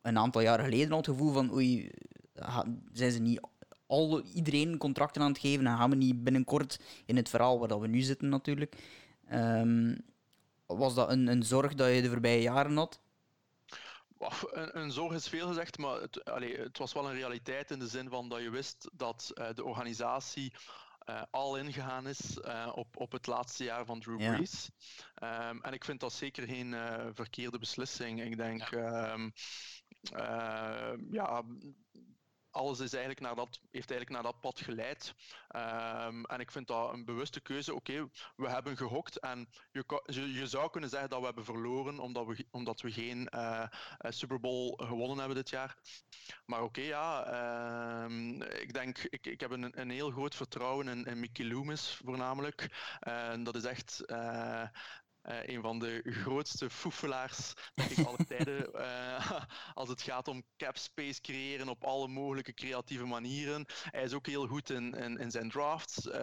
[0.02, 1.92] een aantal jaren geleden al het gevoel van oei,
[2.92, 3.40] zijn ze niet
[3.94, 7.68] al, iedereen contracten aan het geven en gaan we niet binnenkort in het verhaal waar
[7.68, 8.76] dat we nu zitten natuurlijk.
[9.32, 9.98] Um,
[10.66, 13.02] was dat een, een zorg dat je de voorbije jaren had?
[14.52, 17.80] Een, een, zorg is veel gezegd, maar het, allee, het, was wel een realiteit in
[17.80, 20.54] de zin van dat je wist dat uh, de organisatie
[21.10, 24.70] uh, al ingegaan is uh, op, op het laatste jaar van Drew Brees.
[25.16, 25.50] Ja.
[25.50, 26.76] Um, en ik vind dat zeker geen
[27.14, 28.24] verkeerde beslissing.
[28.24, 29.34] Ik denk, ja, um,
[31.12, 31.44] ja
[32.54, 35.14] alles is eigenlijk naar dat, heeft eigenlijk naar dat pad geleid.
[35.56, 37.74] Um, en ik vind dat een bewuste keuze.
[37.74, 42.26] Oké, we hebben gehokt en je, je, zou kunnen zeggen dat we hebben verloren omdat
[42.26, 43.68] we, omdat we geen uh,
[44.00, 45.78] Super Bowl gewonnen hebben dit jaar.
[46.46, 51.06] Maar oké, ja, um, ik denk, ik, ik heb een, een heel groot vertrouwen in,
[51.06, 52.70] in Mickey Loomis voornamelijk.
[53.44, 54.64] Dat is echt uh,
[55.30, 58.70] uh, een van de grootste foefelaars, denk ik, alle tijden.
[58.76, 59.32] Uh,
[59.74, 63.66] als het gaat om cap space creëren op alle mogelijke creatieve manieren.
[63.84, 66.06] Hij is ook heel goed in, in, in zijn drafts.
[66.06, 66.14] Um,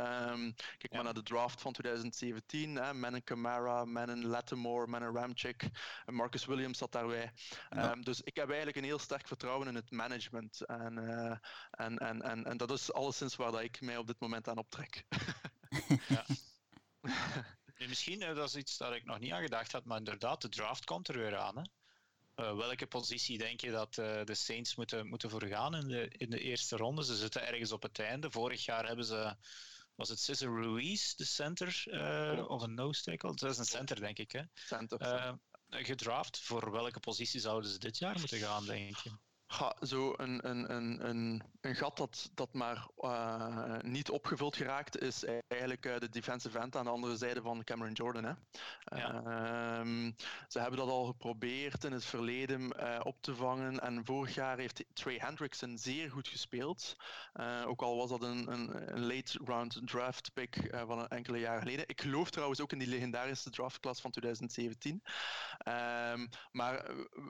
[0.55, 0.89] kijk ja.
[0.91, 2.75] maar naar de draft van 2017.
[2.77, 2.95] Hè.
[2.95, 5.69] Manon Camara, Manon Lattimore, Manon Ramchick.
[6.07, 7.33] Marcus Williams zat daarbij.
[7.71, 7.93] Ja.
[7.93, 10.67] Um, dus ik heb eigenlijk een heel sterk vertrouwen in het management.
[10.67, 11.37] En, uh,
[11.71, 14.59] en, en, en, en dat is alleszins waar dat ik mij op dit moment aan
[14.59, 15.05] optrek.
[16.09, 16.25] ja.
[17.89, 20.85] Misschien, dat is iets dat ik nog niet aan gedacht had, maar inderdaad, de draft
[20.85, 21.57] komt er weer aan.
[21.57, 21.63] Hè?
[22.37, 26.09] Uh, welke positie denk je dat uh, de Saints moeten, moeten voor gaan in de,
[26.09, 27.05] in de eerste ronde?
[27.05, 28.31] Ze zitten ergens op het einde.
[28.31, 29.37] Vorig jaar hebben ze,
[29.95, 33.35] was het Cesar Ruiz, de center, uh, of een nose tackle?
[33.35, 34.33] Dat is een center, denk ik.
[34.33, 34.43] Hè?
[34.55, 35.39] Center.
[35.69, 36.41] gedraft.
[36.41, 39.11] Voor welke positie zouden ze dit jaar moeten gaan, denk je?
[39.59, 44.99] Ja, zo een, een, een, een, een gat dat, dat maar uh, niet opgevuld geraakt
[44.99, 48.25] is eigenlijk uh, de defensive end aan de andere zijde van Cameron Jordan.
[48.25, 48.33] Hè.
[48.97, 49.23] Ja.
[49.85, 50.13] Uh,
[50.49, 54.59] ze hebben dat al geprobeerd in het verleden uh, op te vangen en vorig jaar
[54.59, 56.97] heeft Trey Hendrickson zeer goed gespeeld.
[57.67, 61.63] ook al was dat een, een, een late round draft pick van een enkele jaren
[61.63, 61.89] geleden.
[61.89, 65.03] Ik geloof trouwens ook in die legendarische draftklas van 2017.
[65.59, 66.85] Ehm, maar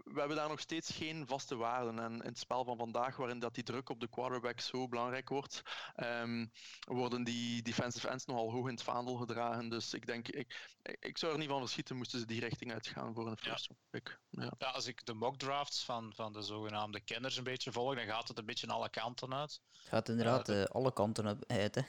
[0.05, 3.55] we hebben daar nog steeds geen vaste waarden in het spel van vandaag, waarin dat
[3.55, 5.63] die druk op de quarterback zo belangrijk wordt,
[5.97, 6.51] um,
[6.85, 9.69] worden die defensive ends nogal hoog in het vaandel gedragen.
[9.69, 10.69] Dus ik denk, ik,
[11.01, 13.75] ik zou er niet van verschieten moesten ze die richting uitgaan voor een first ja.
[13.91, 14.19] pick.
[14.31, 14.53] Ja.
[14.59, 14.67] ja.
[14.67, 18.29] als ik de mock drafts van, van de zogenaamde kenners een beetje volg, dan gaat
[18.29, 19.61] het een beetje alle kanten uit.
[19.73, 21.75] Het gaat inderdaad uh, alle kanten uit.
[21.75, 21.83] Hè.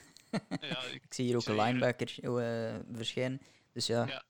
[0.60, 3.40] ja, ik, ik, zie hier ook een linebacker uh, verschijnen.
[3.72, 4.06] Dus ja.
[4.06, 4.24] ja.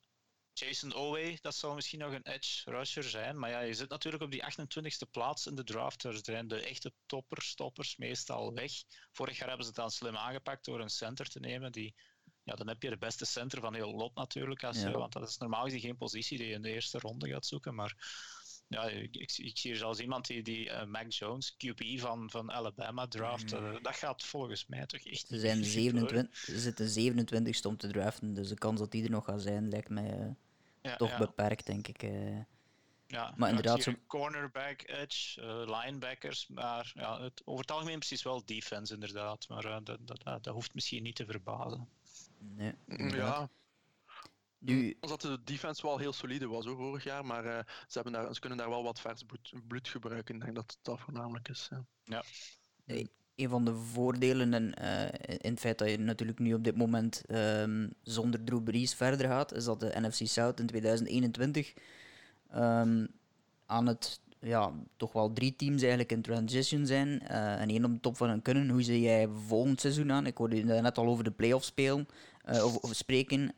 [0.52, 3.38] Jason Owe, dat zou misschien nog een edge rusher zijn.
[3.38, 6.04] Maar ja, je zit natuurlijk op die 28e plaats in de draft.
[6.04, 8.72] Er zijn de echte toppers, stoppers meestal weg.
[9.12, 11.72] Vorig jaar hebben ze het dan slim aangepakt door een center te nemen.
[11.72, 11.94] Die,
[12.42, 14.64] ja, dan heb je de beste center van heel lot natuurlijk.
[14.64, 17.28] Als je, want dat is normaal gezien geen positie die je in de eerste ronde
[17.28, 17.74] gaat zoeken.
[17.74, 17.96] Maar
[18.72, 22.52] ja, ik, ik, zie hier zelfs iemand die, die uh, Mac Jones, QB van, van
[22.52, 23.60] Alabama, draft.
[23.60, 23.78] Mm.
[23.82, 25.26] dat gaat volgens mij toch echt.
[25.26, 29.10] Ze, zijn 27, ze zitten 27 om te draften, dus de kans dat die er
[29.10, 30.36] nog gaat zijn lijkt mij
[30.82, 32.02] ja, toch beperkt, denk ik.
[33.06, 33.82] Ja, maar inderdaad.
[33.82, 33.92] Zo...
[34.06, 39.48] Cornerback, edge, linebackers, maar ja, het, over het algemeen precies wel defense, inderdaad.
[39.48, 41.88] Maar dat, dat, dat, hoeft misschien niet te verbazen.
[42.38, 43.50] Nee, ja.
[44.64, 44.96] Nu...
[45.00, 48.34] dat de defense wel heel solide was hoor, vorig jaar, maar uh, ze, hebben daar,
[48.34, 50.34] ze kunnen daar wel wat vers bloed, bloed gebruiken.
[50.34, 51.68] Ik denk dat dat voornamelijk is.
[52.04, 52.22] Ja.
[52.84, 53.02] ja.
[53.34, 55.04] een van de voordelen en, uh,
[55.38, 59.28] in het feit dat je natuurlijk nu op dit moment um, zonder Drew Brees verder
[59.28, 61.72] gaat, is dat de NFC South in 2021
[62.54, 63.08] um,
[63.66, 67.92] aan het ja, toch wel drie teams eigenlijk in transition zijn uh, en één op
[67.92, 68.68] de top van hun kunnen.
[68.68, 70.26] Hoe zie jij volgend seizoen aan?
[70.26, 72.08] Ik hoorde je net al over de playoffs spelen.
[72.50, 73.40] Uh, spreken.
[73.40, 73.50] Uh,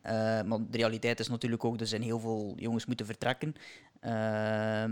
[0.42, 3.54] maar de realiteit is natuurlijk ook, er zijn heel veel jongens moeten vertrekken.
[4.00, 4.84] Uh,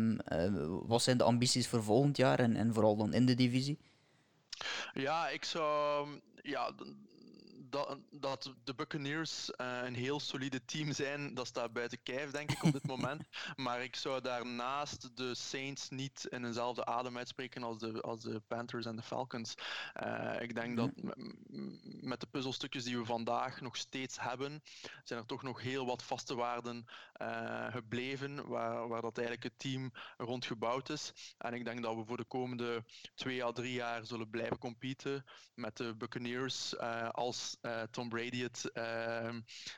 [0.87, 3.79] wat zijn de ambities voor volgend jaar en, en vooral dan in de divisie?
[4.95, 6.09] Ja, ik zou
[6.43, 6.73] ja,
[7.73, 12.51] dat, dat de Buccaneers uh, een heel solide team zijn, dat staat buiten kijf, denk
[12.51, 13.23] ik, op dit moment.
[13.57, 18.41] maar ik zou daarnaast de Saints niet in eenzelfde adem uitspreken als de, als de
[18.41, 19.55] Panthers en de Falcons.
[20.05, 21.13] Uh, ik denk dat mhm.
[22.01, 24.63] met de puzzelstukjes die we vandaag nog steeds hebben,
[25.05, 26.85] zijn er toch nog heel wat vaste waarden
[27.23, 31.13] uh, gebleven, waar, waar dat eigenlijk het team rond gebouwd is.
[31.39, 35.25] En ik denk dat we voor de komende twee à drie jaar zullen blijven competen
[35.55, 36.79] met de Buccaneers
[37.11, 37.57] als
[37.91, 39.35] Tom Brady het, uh,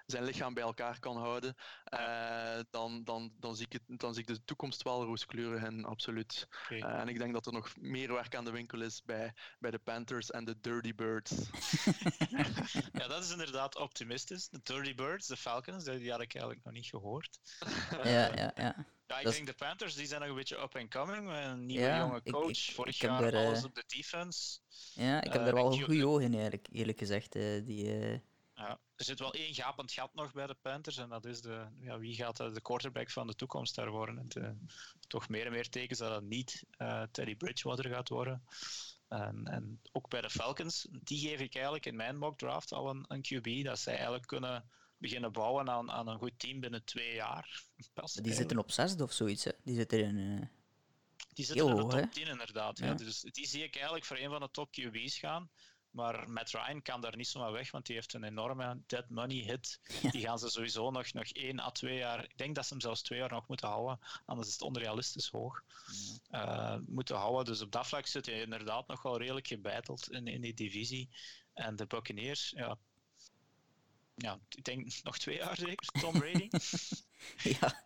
[0.06, 1.54] zijn lichaam bij elkaar kan houden,
[2.00, 5.84] uh, dan, dan, dan, zie ik het, dan zie ik de toekomst wel rooskleurig in,
[5.84, 6.48] absoluut.
[6.64, 6.78] Okay.
[6.78, 9.70] Eh, en ik denk dat er nog meer werk aan de winkel is bij, bij
[9.70, 11.32] de Panthers en de Dirty Birds.
[12.92, 14.48] ja, dat is inderdaad optimistisch.
[14.48, 17.38] De Dirty Birds, de Falcons, die had ik eigenlijk nog niet gehoord.
[18.04, 18.86] ja, ja, ja.
[19.06, 21.30] Ja, ik denk de Panthers die zijn nog een beetje up and coming.
[21.30, 22.48] Een nieuwe jonge coach.
[22.48, 24.58] Ik, ik, Vorig jaar alles op de defense.
[24.94, 27.36] Ja, ik heb uh, er wel een goede oog in, eigenlijk, eerlijk gezegd.
[27.36, 28.18] Uh, die, uh...
[28.54, 30.96] ja, er zit wel één gapend gat nog bij de Panthers.
[30.96, 34.18] En dat is de, ja, wie gaat de quarterback van de toekomst daar worden.
[34.18, 34.54] En te,
[35.06, 36.64] toch meer en meer tekens dat het niet
[37.10, 38.44] Teddy Bridgewater gaat worden.
[39.08, 42.90] En, en, ook bij de Falcons, die geef ik eigenlijk in mijn mock draft al
[42.90, 43.64] een, een QB.
[43.64, 47.62] Dat zij eigenlijk kunnen beginnen bouwen aan, aan een goed team binnen twee jaar.
[48.22, 49.50] die zitten op zesde of zoiets, hè?
[49.64, 50.16] Die zitten in...
[50.16, 50.46] Uh...
[51.34, 52.78] Die zitten in de top 10 inderdaad.
[52.78, 52.94] Ja.
[52.94, 55.50] Dus die zie ik eigenlijk voor een van de top QB's gaan.
[55.94, 59.36] Maar Matt Ryan kan daar niet zomaar weg, want die heeft een enorme dead money
[59.36, 59.80] hit.
[60.10, 62.24] Die gaan ze sowieso nog, nog één à twee jaar...
[62.24, 63.98] Ik denk dat ze hem zelfs twee jaar nog moeten houden.
[64.24, 65.62] Anders is het onrealistisch hoog.
[66.30, 67.44] Uh, moeten houden.
[67.44, 71.08] Dus op dat vlak zit je inderdaad nog wel redelijk gebeiteld in, in die divisie.
[71.52, 72.78] En de Buccaneers, ja,
[74.14, 76.48] ja, ik denk nog twee jaar zeker, Tom Brady.
[77.60, 77.82] ja,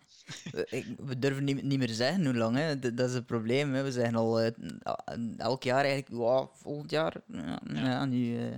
[0.98, 2.78] we durven niet, niet meer zeggen hoe lang, hè.
[2.78, 3.74] Dat, is het probleem.
[3.74, 3.82] Hè.
[3.82, 4.50] We zijn al uh,
[5.36, 7.14] elk jaar eigenlijk, wow, volgend jaar.
[7.26, 8.04] Ja, ja.
[8.04, 8.56] nu, uh...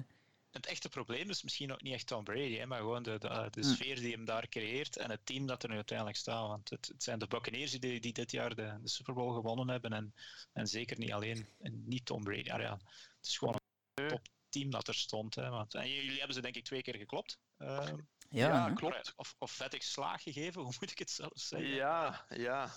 [0.50, 3.48] Het echte probleem is misschien ook niet echt Tom Brady, hè, maar gewoon de, de,
[3.50, 3.66] de hm.
[3.66, 6.48] sfeer die hem daar creëert en het team dat er nu uiteindelijk staat.
[6.48, 9.68] Want het, het zijn de Buccaneers die, die dit jaar de, de Super Bowl gewonnen
[9.68, 10.14] hebben en,
[10.52, 12.50] en zeker niet alleen, en niet Tom Brady.
[12.50, 12.72] Ah, ja,
[13.16, 13.60] het is gewoon
[13.94, 15.34] een top team dat er stond.
[15.34, 17.38] Hè, want, en jullie hebben ze denk ik twee keer geklopt.
[17.58, 17.88] Uh,
[18.30, 19.12] ja, klopt.
[19.16, 21.68] Of, of vettig slaag gegeven, hoe moet ik het zelf zeggen?
[21.68, 22.70] Ja, ja.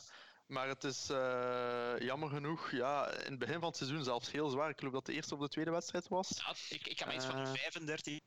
[0.47, 4.49] Maar het is uh, jammer genoeg, ja, in het begin van het seizoen zelfs heel
[4.49, 4.69] zwaar.
[4.69, 6.41] Ik geloof dat de eerste of de tweede wedstrijd was.
[6.45, 7.53] Ja, ik, ik kan me iets van 35-3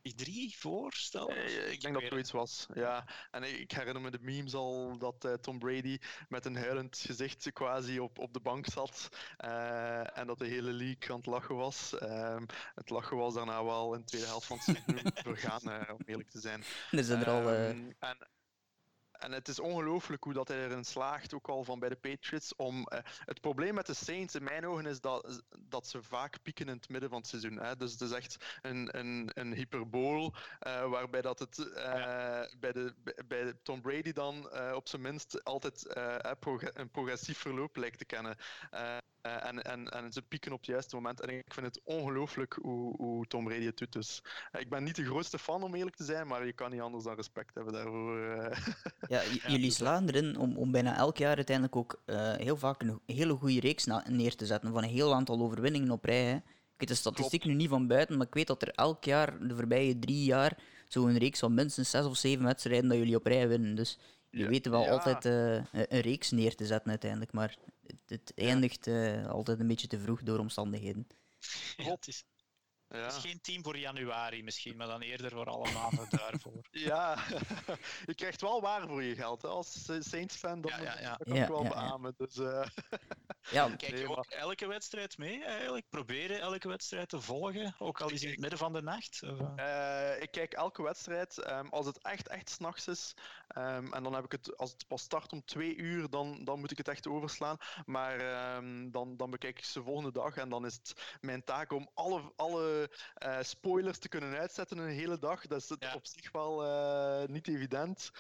[0.03, 1.37] eh, voorstellen.
[1.37, 3.05] Uh, ik denk dat het zoiets was, ja.
[3.31, 5.99] En ik herinner me de memes al dat uh, Tom Brady
[6.29, 9.09] met een huilend gezicht quasi op, op de bank zat.
[10.15, 11.99] en dat de hele league aan het lachen was.
[11.99, 16.03] Ehm, het lachen was daarna wel in de tweede helft van het seizoen vergaan, om
[16.07, 16.65] eerlijk te zijn.
[16.91, 17.53] Er zijn er al...
[17.53, 18.29] Um, en,
[19.19, 22.57] en het is ongelooflijk hoe dat hij erin slaagt, ook al van bij de Patriots.
[22.57, 26.43] Om, uh, het probleem met de Saints in mijn ogen is dat, dat ze vaak
[26.43, 27.59] pieken in het midden van het seizoen.
[27.59, 27.77] Hè.
[27.77, 30.35] Dus het is echt een, een, een hyperbool,
[30.67, 31.75] uh, waarbij dat het uh,
[32.59, 32.95] bij, de,
[33.27, 35.97] bij Tom Brady dan op zijn minst altijd
[36.75, 38.37] een progressief verloop lijkt te kennen.
[39.35, 41.21] En, en, en ze pieken op het juiste moment.
[41.21, 43.93] En ik vind het ongelooflijk hoe, hoe Tom Brady het doet.
[43.93, 46.81] Dus ik ben niet de grootste fan, om eerlijk te zijn, maar je kan niet
[46.81, 48.57] anders dan respect hebben daarvoor.
[49.09, 52.03] Ja, jullie slaan erin om, om bijna elk jaar uiteindelijk ook
[52.37, 54.73] heel vaak een hele goede reeks neer te zetten.
[54.73, 56.25] Van een heel aantal overwinningen op rij.
[56.25, 56.35] Hè.
[56.35, 56.43] Ik
[56.77, 59.55] weet de statistiek nu niet van buiten, maar ik weet dat er elk jaar, de
[59.55, 63.49] voorbije drie jaar, zo'n reeks van minstens zes of zeven wedstrijden dat jullie op rij
[63.49, 63.75] winnen.
[63.75, 63.99] Dus
[64.31, 64.91] je ja, weten wel ja.
[64.91, 67.33] altijd een reeks neer te zetten uiteindelijk.
[67.33, 71.07] Maar het, het eindigt uh, altijd een beetje te vroeg door omstandigheden.
[71.77, 72.25] Ja, het is...
[73.05, 76.65] Het is geen team voor januari misschien, maar dan eerder voor alle maanden daarvoor.
[76.87, 77.19] Ja,
[78.07, 79.43] je krijgt wel waar voor je geld.
[79.43, 79.49] Hè.
[79.49, 82.15] Als Saints-fan, dan ja, ja, kan ik wel beamen.
[82.17, 82.67] Dus, uh...
[83.51, 85.89] ja, Kijk je ook elke wedstrijd mee eigenlijk?
[85.89, 89.23] Proberen elke wedstrijd te volgen, ook al is in het midden van de nacht?
[89.23, 91.51] Uh, ik kijk elke wedstrijd.
[91.51, 93.15] Um, als het echt, echt s'nachts is,
[93.57, 96.61] um, en dan heb ik het, als het pas start om twee uur, dan, dan
[96.61, 97.57] moet ik het echt overslaan.
[97.87, 101.73] Maar um, dan, dan bekijk ik ze volgende dag en dan is het mijn taak
[101.73, 102.86] om alle, alle
[103.27, 105.47] uh, spoilers te kunnen uitzetten een hele dag.
[105.47, 105.95] Dat is ja.
[105.95, 108.11] op zich wel uh, niet evident.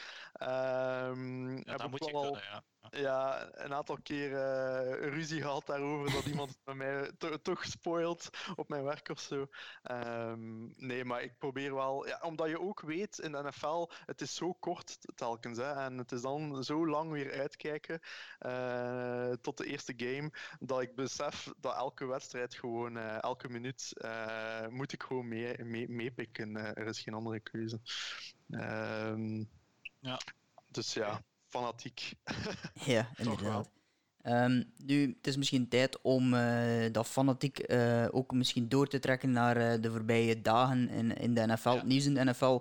[0.43, 2.63] Um, ja, dat moet je wel, kunnen, ja.
[2.90, 7.64] Ja, een aantal keer uh, ruzie gehad daarover dat iemand het bij mij to toch
[7.64, 9.46] spoilt op mijn werk of zo.
[9.90, 14.20] Um, nee, maar ik probeer wel, ja, omdat je ook weet in de NFL, het
[14.20, 18.01] is zo kort telkens hè, en het is dan zo lang weer uitkijken
[18.40, 23.92] uh, tot de eerste game, dat ik besef dat elke wedstrijd gewoon, uh, elke minuut,
[24.68, 26.53] moet ik gewoon meepikken.
[26.53, 27.81] Mee, mee er is geen andere keuze.
[28.49, 29.49] Um,
[30.01, 30.20] ja.
[30.70, 32.13] Dus ja fanatiek.
[32.85, 33.69] ja, inderdaad.
[34.29, 36.41] Um, nu, het is misschien tijd om uh,
[36.93, 41.35] dat fanatiek uh, ook misschien door te trekken naar uh, de voorbije dagen in, in
[41.35, 41.69] de NFL.
[41.69, 41.75] Ja.
[41.75, 42.61] Het nieuws in de NFL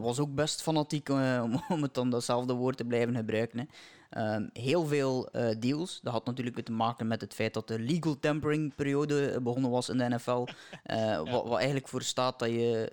[0.00, 1.08] was ook best fanatiek,
[1.44, 3.58] om, om het dan datzelfde woord te blijven gebruiken.
[3.58, 4.34] Hè.
[4.34, 5.28] Um, heel veel
[5.58, 6.00] deals.
[6.02, 9.88] Dat had natuurlijk te maken met het feit dat de legal tampering periode begonnen was
[9.88, 10.46] in de NFL.
[10.84, 11.22] ja.
[11.22, 12.92] wat, wat eigenlijk voor staat dat je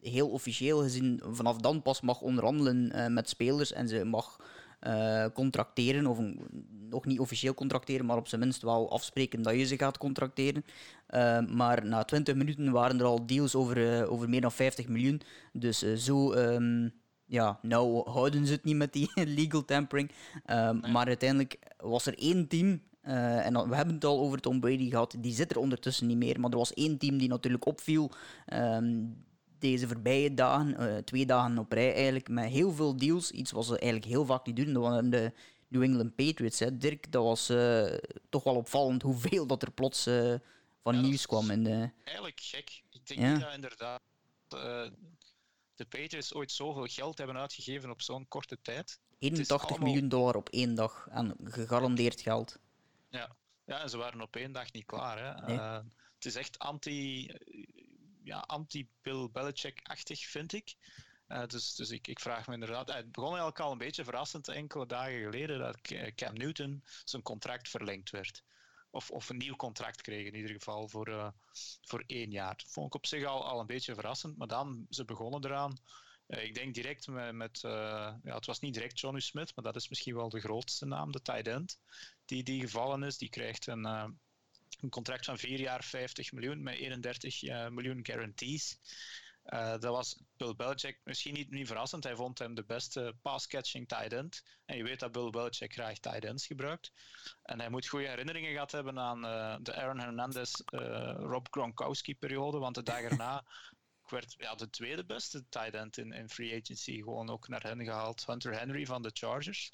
[0.00, 4.38] heel officieel gezien vanaf dan pas mag onderhandelen met spelers en ze mag
[4.86, 6.40] uh, contracteren, of een,
[6.88, 10.64] nog niet officieel contracteren, maar op zijn minst wel afspreken dat je ze gaat contracteren.
[11.10, 14.88] Uh, maar na 20 minuten waren er al deals over, uh, over meer dan 50
[14.88, 15.20] miljoen.
[15.52, 16.92] Dus zo, um,
[17.24, 20.10] ja, nou houden ze het niet met die legal tampering.
[20.46, 20.92] Nee.
[20.92, 24.60] Maar uiteindelijk was er één team uh, en dan, we hebben het al over Tom
[24.60, 26.40] Brady gehad, die zit er ondertussen niet meer.
[26.40, 28.10] Maar er was één team die natuurlijk opviel.
[28.52, 29.24] Um,
[29.60, 33.30] deze voorbije dagen, uh, twee dagen op rij eigenlijk, met heel veel deals.
[33.30, 34.72] Iets wat ze eigenlijk heel vaak niet doen.
[34.72, 35.32] Dat waren de
[35.68, 36.58] New England Patriots.
[36.58, 36.76] Hè.
[36.76, 37.94] Dirk, dat was uh,
[38.28, 40.34] toch wel opvallend hoeveel dat er plots uh,
[40.82, 41.62] van ja, nieuws kwam.
[41.62, 41.90] De...
[42.04, 42.82] Eigenlijk gek.
[42.90, 43.38] Ik denk ja.
[43.38, 44.00] dat inderdaad
[45.74, 49.00] de Patriots ooit zoveel geld hebben uitgegeven op zo'n korte tijd.
[49.18, 49.88] 81 allemaal...
[49.88, 52.58] miljoen dollar op één dag aan gegarandeerd geld.
[53.08, 53.36] Ja.
[53.64, 55.18] ja, en ze waren op één dag niet klaar.
[55.18, 55.46] Hè.
[55.46, 55.58] Nee.
[56.14, 57.30] het is echt anti
[58.30, 60.74] ja, anti-Bill Belichick-achtig, vind ik.
[61.28, 62.92] Uh, dus dus ik, ik vraag me inderdaad.
[62.92, 65.80] Het begon eigenlijk al een beetje verrassend enkele dagen geleden dat
[66.14, 68.42] Cam Newton zijn contract verlengd werd.
[68.90, 71.28] Of, of een nieuw contract kreeg in ieder geval voor, uh,
[71.82, 72.56] voor één jaar.
[72.56, 75.76] Dat vond ik op zich al, al een beetje verrassend, maar dan ze begonnen eraan.
[76.26, 79.76] Uh, ik denk direct met, met ja, het was niet direct Johnny Smith, maar dat
[79.76, 81.80] is misschien wel de grootste naam, de tight end,
[82.24, 83.18] die, die gevallen is.
[83.18, 84.18] Die krijgt een
[84.82, 88.78] een contract van vier jaar 50 miljoen met 31 uh, eh, miljoen guarantees.
[89.44, 92.04] Uh, dat was Bill Belichick misschien niet, niet verrassend.
[92.04, 94.42] Hij vond hem de beste pass-catching tight end.
[94.64, 96.92] En je weet dat Bill Belichick graag tight ends gebruikt.
[97.42, 100.52] En hij moet goede herinneringen gehad hebben aan uh, de Aaron Hernandez,
[101.16, 102.58] Rob Gronkowski-periode.
[102.58, 103.44] Want de dag erna
[104.10, 107.84] werd ja, de tweede beste tight end in, in free agency gewoon ook naar hen
[107.84, 108.26] gehaald.
[108.26, 109.72] Hunter Henry van de Chargers.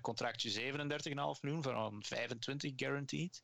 [0.00, 3.42] contractje 37,5 miljoen van 25 guaranteed.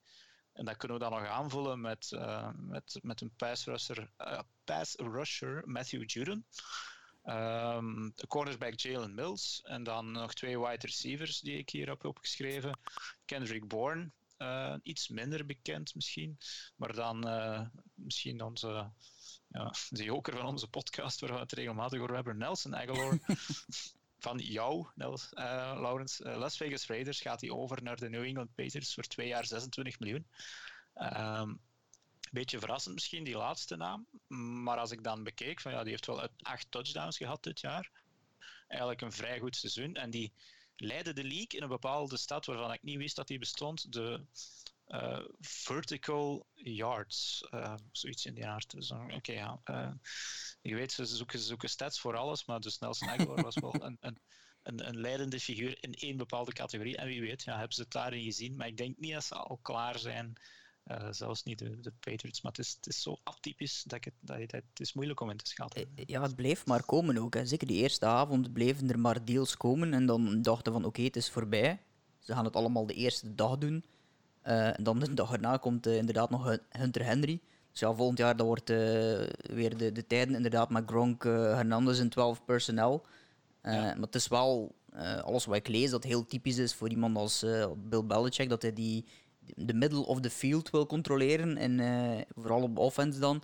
[0.52, 4.40] En dat kunnen we dan nog aanvullen met, uh, met, met een pass rusher, uh,
[4.64, 6.44] pass rusher Matthew Judon.
[7.24, 9.60] Um, de cornerback Jalen Mills.
[9.64, 12.78] En dan nog twee wide receivers die ik hier heb opgeschreven.
[13.24, 16.38] Kendrick Bourne, uh, iets minder bekend misschien.
[16.76, 17.18] Maar dan
[17.94, 18.90] misschien onze,
[19.48, 23.18] ja, de joker van onze podcast, waar we het regelmatig over hebben, Nelson Aguilar.
[24.20, 25.42] van jou, Nels, uh,
[25.80, 26.20] Laurens.
[26.20, 29.46] Uh, Las Vegas Raiders gaat hij over naar de New England Patriots voor twee jaar
[29.46, 30.26] 26 miljoen.
[30.94, 31.60] Um,
[32.30, 34.06] beetje verrassend misschien, die laatste naam.
[34.62, 37.90] Maar als ik dan bekeek, van ja, die heeft wel acht touchdowns gehad dit jaar.
[38.68, 39.94] Eigenlijk een vrij goed seizoen.
[39.94, 40.32] En die
[40.76, 43.92] leidde de league in een bepaalde stad waarvan ik niet wist dat die bestond.
[43.92, 44.24] De
[44.90, 48.70] uh, vertical yards, uh, zoiets in die aard.
[48.70, 49.60] Dus, Oké, okay, ja.
[50.62, 53.74] Je weet, ze zoeken, ze zoeken stats voor alles, maar de snelste Aguilar was wel
[53.74, 54.18] een, een,
[54.62, 56.96] een, een, leidende figuur in één bepaalde categorie.
[56.96, 58.56] En wie weet, ja, hebben ze het daarin gezien.
[58.56, 60.32] Maar ik denk niet dat ze al klaar zijn.
[61.10, 64.14] zelfs niet de, de, Patriots, maar het is, het is zo atypisch dat, ik het,
[64.20, 65.92] dat, dat het is moeilijk om in te schatten.
[65.94, 67.34] Ja, het bleef maar komen ook.
[67.34, 67.46] Hè.
[67.46, 71.16] Zeker die eerste avond bleven er maar deals komen en dan dachten van oké, het
[71.16, 71.82] is voorbij.
[72.18, 73.84] Ze gaan het allemaal de eerste dag doen.
[74.46, 77.40] Uh, en dan de dag erna komt uh, inderdaad nog Hunter Henry.
[77.70, 78.76] Dus ja, volgend jaar dat wordt uh,
[79.42, 83.06] weer de, de tijden inderdaad met Gronk, Hernandez en 12 personnel.
[83.62, 83.70] Ja.
[83.70, 84.74] Maar het is wel
[85.24, 88.72] alles wat ik lees dat heel typisch is voor iemand als Bill Belichick, dat hij
[88.72, 89.04] die,
[89.56, 91.56] de middle of the field wil controleren.
[91.56, 91.80] En
[92.34, 93.42] vooral op offense dan.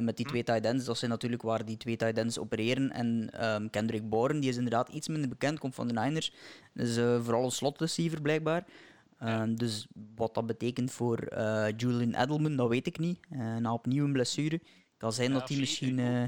[0.00, 0.30] met die hm.
[0.30, 0.84] twee tight ends.
[0.84, 2.92] Dat zijn natuurlijk waar die twee tight ends opereren.
[2.92, 6.32] En um, Kendrick Bourne, die is inderdaad iets minder bekend, komt van de Niners.
[6.72, 6.94] Dus
[7.24, 8.64] vooral een slot receiver blijkbaar.
[9.18, 9.86] Ehm, dus
[10.16, 13.18] wat dat betekent voor uh, Julian Edelman, dat weet ik niet.
[13.30, 14.60] Uh, na opnieuw een blessure.
[14.96, 15.98] Kan zijn dat hij misschien.
[15.98, 16.24] Uh,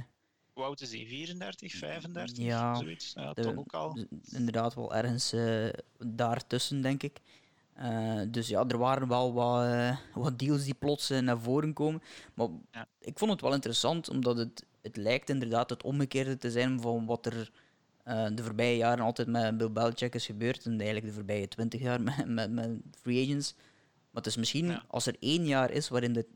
[0.53, 1.07] hoe oud is hij?
[1.07, 2.45] 34, 35?
[2.45, 3.13] Ja, zoiets.
[3.15, 3.99] Ja, toch ook al.
[4.31, 5.35] Inderdaad, wel ergens
[5.99, 7.21] daartussen, denk ik.
[8.29, 12.03] dus ja, er waren wel wat, wat deals die plots naar voren komen.
[12.35, 12.49] Maar
[13.01, 17.07] ik vond het wel interessant, omdat het, het lijkt inderdaad het omgekeerde te zijn van
[17.07, 17.51] wat er
[18.09, 20.65] uh, de voorbije jaren altijd met Bill Belichick is gebeurd.
[20.65, 23.55] En eigenlijk de voorbije twintig jaar met, met, met, free agents.
[24.11, 26.27] Maar het is misschien, als er één jaar is waarin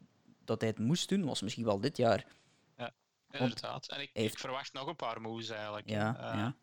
[0.45, 2.27] dat hij het moest doen, was misschien wel dit jaar.
[2.77, 2.93] Ja,
[3.31, 3.89] inderdaad.
[3.89, 5.89] En ik, ik verwacht nog een paar moves eigenlijk.
[5.89, 6.55] Ja, uh, ja.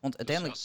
[0.00, 0.60] Want dus uiteindelijk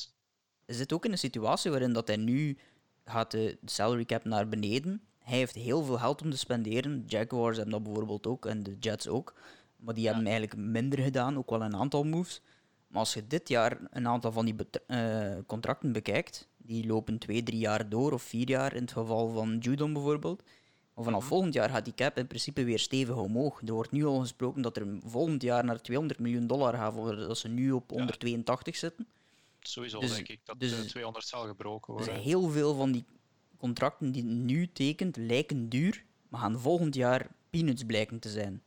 [0.65, 2.57] is dit ook in een situatie waarin dat hij nu
[3.05, 5.01] gaat de salary cap naar beneden.
[5.19, 7.03] Hij heeft heel veel geld om te spenderen.
[7.07, 9.33] Jaguars hebben dat bijvoorbeeld ook en de Jets ook.
[9.75, 12.41] Maar die hebben eigenlijk minder gedaan, ook wel een aantal moves.
[12.87, 14.55] Maar als je dit jaar een aantal van die
[14.87, 19.33] uh, contracten bekijkt, die lopen twee, drie jaar door of vier jaar in het geval
[19.33, 20.43] van Judon bijvoorbeeld.
[20.93, 21.29] Maar vanaf mhm.
[21.29, 23.61] volgend jaar gaat die cap in principe weer stevig omhoog.
[23.65, 27.37] Er wordt nu al gesproken dat er volgend jaar naar 200 miljoen dollar gaat, dat
[27.37, 29.07] ze nu op 182 zitten.
[29.59, 32.13] Sowieso dus, denk ik dat dus, de 200 zal gebroken worden.
[32.13, 33.05] Dus heel veel van die
[33.57, 38.61] contracten die nu tekent lijken duur, maar gaan volgend jaar peanuts blijken te zijn.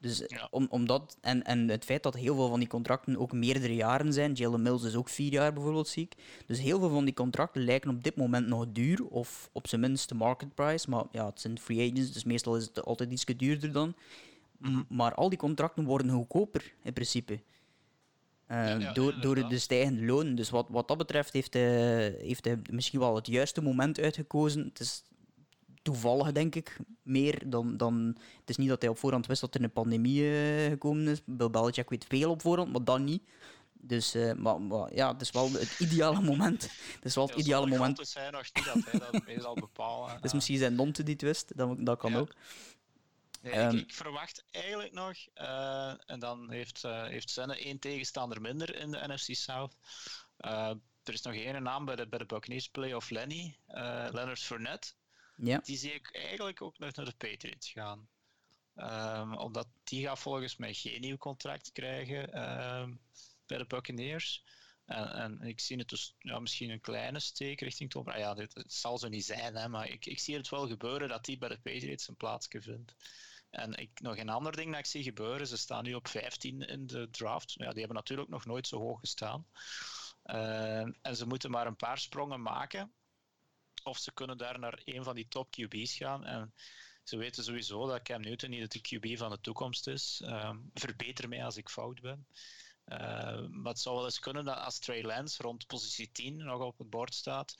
[0.00, 3.74] Dus om, omdat, en, en het feit dat heel veel van die contracten ook meerdere
[3.74, 6.14] jaren zijn, Jalen Mills is ook vier jaar bijvoorbeeld ziek.
[6.46, 9.80] Dus heel veel van die contracten lijken op dit moment nog duur, of op zijn
[9.80, 10.90] minst de market price.
[10.90, 13.94] Maar ja, het zijn free agents, dus meestal is het altijd iets duurder dan.
[14.58, 14.82] Mhm.
[14.88, 17.40] Maar al die contracten worden goedkoper in principe.
[18.50, 20.34] Uh, door, door de stijgende lonen.
[20.34, 24.64] Dus wat, wat dat betreft heeft hij, heeft hij misschien wel het juiste moment uitgekozen.
[24.64, 25.02] Het is
[25.88, 28.16] toevallig, denk ik, meer dan, dan...
[28.40, 31.20] Het is niet dat hij op voorhand wist dat er een pandemie uh, gekomen is.
[31.24, 33.22] Bill Belichick weet veel op voorhand, maar dan niet.
[33.72, 36.62] Dus, uh, maar, maar, ja, het is wel het ideale moment.
[36.94, 37.98] Het is wel het ideale moment.
[37.98, 40.14] Het zijn nog niet dat hij dat meestal bepalen.
[40.14, 42.34] Het is misschien zijn nonte die twist, dat, dat kan ook.
[43.42, 47.78] Nee, ik, ehm, ik, verwacht eigenlijk nog, uh, en dan heeft, uh, heeft Senne één
[47.78, 49.76] tegenstander minder in de NFC South.
[50.40, 50.70] Uh,
[51.02, 53.56] er is nog één naam bij de, bij de Buccaneers play of Lenny,
[54.10, 54.92] Leonard Fournette.
[55.42, 55.58] Ja.
[55.58, 58.08] Die zie ik eigenlijk ook nog naar de Patriots gaan.
[58.76, 62.42] Um, omdat die gaat volgens mij geen nieuw contract krijgen
[62.80, 63.00] um,
[63.46, 64.44] bij de Buccaneers.
[64.84, 68.08] En, en, ik zie het dus ja, misschien een kleine steek richting Tom.
[68.08, 71.08] Ah ja, het zal zo niet zijn, hè, maar ik, ik zie het wel gebeuren
[71.08, 72.94] dat die bij de Patriots een plaatsje vindt.
[73.50, 76.62] En ik, nog een ander ding dat ik zie gebeuren, ze staan nu op 15
[76.62, 77.52] in de draft.
[77.52, 79.46] Ja, die hebben natuurlijk nog nooit zo hoog gestaan.
[80.24, 82.92] Uh, en ze moeten maar een paar sprongen maken
[83.88, 86.24] of ze kunnen daar naar een van die top QB's gaan.
[86.24, 86.54] En
[87.02, 90.20] ze weten sowieso dat Cam Newton niet de QB van de toekomst is.
[90.24, 92.26] Ehm, verbeter mij als ik fout ben.
[92.86, 96.60] Uh, maar het zou wel eens kunnen dat als Trey Lance rond positie 10 nog
[96.60, 97.58] op het bord staat,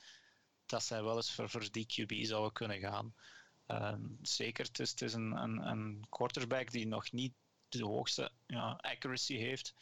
[0.65, 3.15] dat zij wel eens voor, voor die QB zouden kunnen gaan.
[3.65, 7.33] Ehm, zeker, het is, het is een, een, een, quarterback die nog niet
[7.67, 9.73] de hoogste ja, accuracy heeft.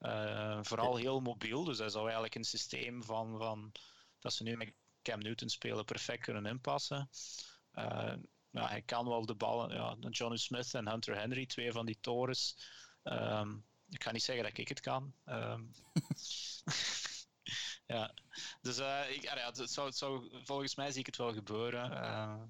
[0.00, 3.72] Uh, vooral heel mobiel, dus hij zou eigenlijk een systeem van, van
[4.18, 4.72] dat ze nu met
[5.04, 7.08] Cam Newton spelen perfect kunnen inpassen.
[7.74, 8.14] Uh,
[8.50, 9.74] ja, hij kan wel de ballen.
[9.74, 12.56] Ja, Johnny Smith en Hunter Henry, twee van die torens.
[13.02, 15.14] Um, ik ga niet zeggen dat ik het kan.
[15.26, 15.70] Um,
[17.94, 18.14] ja,
[18.60, 21.90] dus uh, ik, ja, het zou, het zou, volgens mij zie ik het wel gebeuren.
[21.90, 22.42] Uh,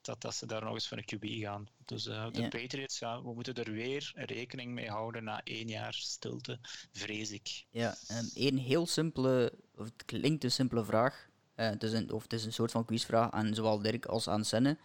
[0.00, 1.68] dat, dat ze daar nog eens voor een QB gaan.
[1.84, 5.94] Dus uh, de Patriots, ja, we moeten er weer rekening mee houden na één jaar
[5.94, 6.58] stilte,
[6.92, 7.64] vrees ik.
[7.70, 11.25] Ja, en één heel simpele, of het klinkt een simpele vraag.
[11.56, 14.28] Uh, het, is een, of het is een soort van quizvraag aan zowel Dirk als
[14.28, 14.76] aan Senne.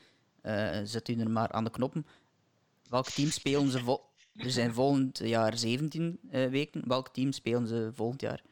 [0.43, 2.05] Uh, zet u er maar aan de knoppen.
[2.89, 4.01] Welk team spelen ze vol
[4.35, 6.87] Er zijn volgend jaar 17 uh, eh, weken.
[6.87, 8.43] Welk team spelen ze volgend jaar?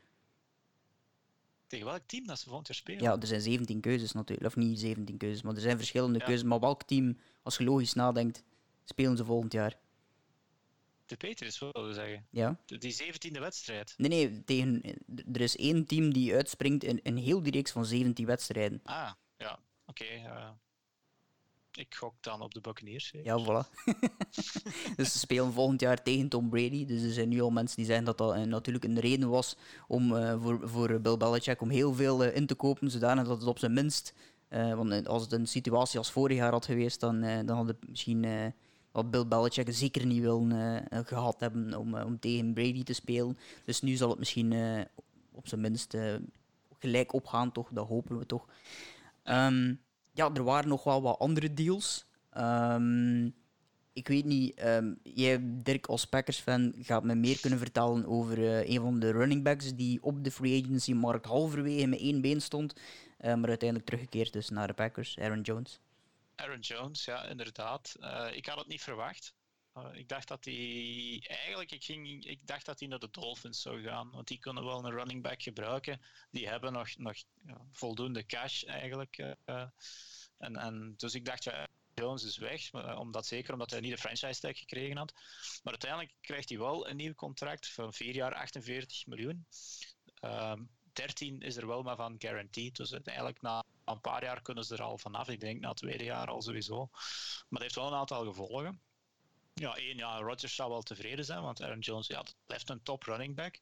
[1.68, 3.02] Tegen welk team dat ze volgend jaar spelen?
[3.02, 4.48] Ja, er zijn 17 keuzes natuurlijk.
[4.48, 6.44] Of niet 17 keuzes, maar er zijn verschillende keuzes.
[6.44, 8.44] Maar welk team, als je logisch nadenkt,
[8.84, 9.78] spelen ze volgend jaar?
[11.10, 12.26] De Patriots wilde zeggen.
[12.30, 12.60] Ja.
[12.66, 13.94] Die 17e wedstrijd.
[13.98, 14.82] Nee, nee, tegen,
[15.32, 18.80] er is één team die uitspringt in, in heel die reeks van 17 wedstrijden.
[18.84, 20.04] Ah, ja, oké.
[20.04, 20.54] Okay,
[21.72, 23.14] ik gok dan op de Buccaneers.
[23.24, 23.84] Ja, voilà.
[24.96, 26.86] dus ze spelen volgend jaar tegen Tom Brady.
[26.86, 29.56] Dus er zijn nu al mensen die zeggen dat dat uh, natuurlijk een reden was
[29.88, 33.50] om, uh, voor, voor Bill Belichick om heel veel in te kopen, zodanig dat het
[33.50, 34.14] op zijn minst...
[34.50, 38.54] want als het een situatie als vorig jaar had geweest, dan, dan had het misschien
[38.92, 42.94] wat Bill Belichick zeker niet wil uh, gehad hebben om, uh, om tegen Brady te
[42.94, 43.38] spelen.
[43.66, 44.82] Dus nu zal het misschien uh,
[45.32, 45.98] op zijn minst
[46.80, 47.70] gelijk opgaan, toch?
[47.72, 48.48] Dat hopen we toch.
[49.24, 49.80] Um,
[50.12, 52.06] ja, er waren nog wel wat andere deals.
[52.30, 53.26] Ehm,
[53.94, 58.38] ik weet niet, um, jij, Dirk, als Packers-fan, gaat me meer kunnen vertellen over
[58.70, 62.74] een van de running backs die op de free agency-markt halverwege met één been stond,
[63.20, 65.80] maar uiteindelijk teruggekeerd is naar de Packers, Aaron Jones.
[66.40, 67.96] Aaron Jones, ja, inderdaad.
[68.00, 69.34] Uh, ik had het niet verwacht.
[69.92, 73.82] ik dacht dat hij eigenlijk, ik, ging, ik dacht dat hij naar de Dolphins zou
[73.82, 76.02] gaan, want die kunnen wel een running back gebruiken.
[76.32, 77.18] Die hebben nog, nog
[77.72, 79.18] voldoende cash eigenlijk.
[80.38, 81.68] en, en, dus ik dacht, ja,
[82.00, 85.14] Jones is weg, eh, omdat, zeker omdat hij niet de franchise tag gekregen had.
[85.64, 89.46] Maar uiteindelijk krijgt hij wel een nieuw contract van 4 jaar 48 miljoen.
[90.22, 90.70] Um,
[91.00, 92.76] ehm, 13 is er wel maar van guaranteed.
[92.76, 95.30] Dus uiteindelijk na een paar jaar kunnen ze er al vanaf.
[95.30, 96.90] Ik denk na het tweede jaar al sowieso.
[96.92, 98.82] Maar dat heeft wel een aantal gevolgen.
[99.54, 102.84] Ja, één, ja, Rodgers zou wel tevreden zijn, want Aaron Jones ja, dat blijft een
[102.84, 103.60] top running back.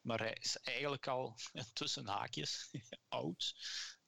[0.00, 1.36] Maar hij is eigenlijk al
[1.72, 2.70] tussen haakjes
[3.08, 3.54] oud.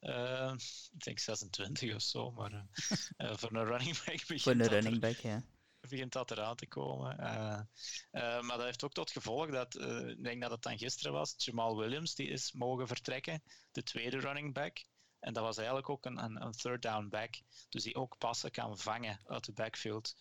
[0.01, 0.55] Uh,
[0.93, 2.53] ik denk 26 of zo, maar
[3.19, 5.45] uh, voor een running back voor een running back, ja.
[5.89, 7.17] Begint dat eraan te komen.
[7.21, 7.61] Uh,
[8.41, 9.75] maar dat heeft ook tot gevolg dat,
[10.09, 14.19] ik denk dat het dan gisteren was, Jamal Williams die is mogen vertrekken, de tweede
[14.19, 14.85] running back.
[15.21, 18.79] En dat was eigenlijk ook een, een, third down back, dus die ook passen kan
[18.79, 20.15] vangen uit de backfield.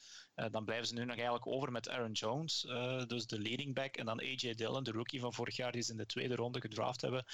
[0.52, 2.62] dan blijven ze nu nog eigenlijk over met Aaron Jones,
[3.08, 5.92] dus de leading back, en dan AJ Dillon, de rookie van vorig jaar, die ze
[5.92, 7.26] in de tweede ronde gedraft hebben.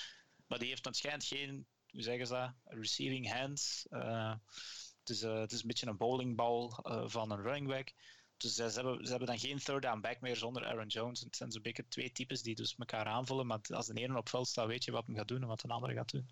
[0.47, 2.53] Maar die heeft waarschijnlijk geen hoe zeggen ze dat?
[2.63, 3.86] Receiving hands.
[3.89, 7.93] Het, is, het is een beetje een bowlingbal uh, van een running back.
[8.41, 11.19] Dus ze, hebben, ze hebben dan geen third down back meer zonder Aaron Jones.
[11.19, 13.47] Het zijn zo'n beetje twee types die dus elkaar aanvullen.
[13.47, 15.59] Maar als de ene op veld staat, weet je wat hij gaat doen en wat
[15.59, 16.27] de andere gaat doen.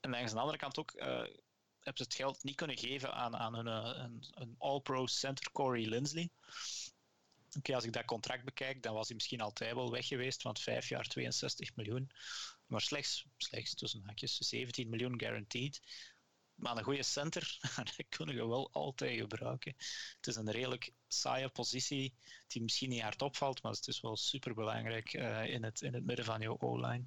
[0.00, 0.94] en langs de andere kant ook
[1.82, 5.86] hebben ze het geld niet kunnen geven aan, aan hun, een, een all-pro center Corey
[5.86, 6.30] Lindsley.
[7.58, 10.60] Oké, als ik dat contract bekijk, dan was hij misschien altijd wel weg geweest, want
[10.60, 12.10] vijf jaar 62 miljoen.
[12.66, 15.80] Maar slechts, slechts tussen haakjes 17 miljoen guaranteed.
[16.62, 17.58] Maar een goede center,
[17.96, 19.74] dat kunnen we wel altijd gebruiken.
[20.16, 22.14] Het is een redelijk saaie positie
[22.46, 25.94] die misschien niet hard opvalt, maar het is wel super belangrijk uh, in, het, in
[25.94, 27.04] het midden van je O-line.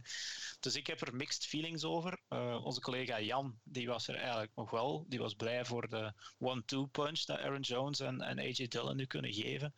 [0.60, 2.22] Dus ik heb er mixed feelings over.
[2.30, 5.06] Uh, onze collega Jan, die was er eigenlijk nog wel.
[5.08, 9.06] Die was blij voor de one-two punch dat Aaron Jones en, en AJ Dillon nu
[9.06, 9.76] kunnen geven.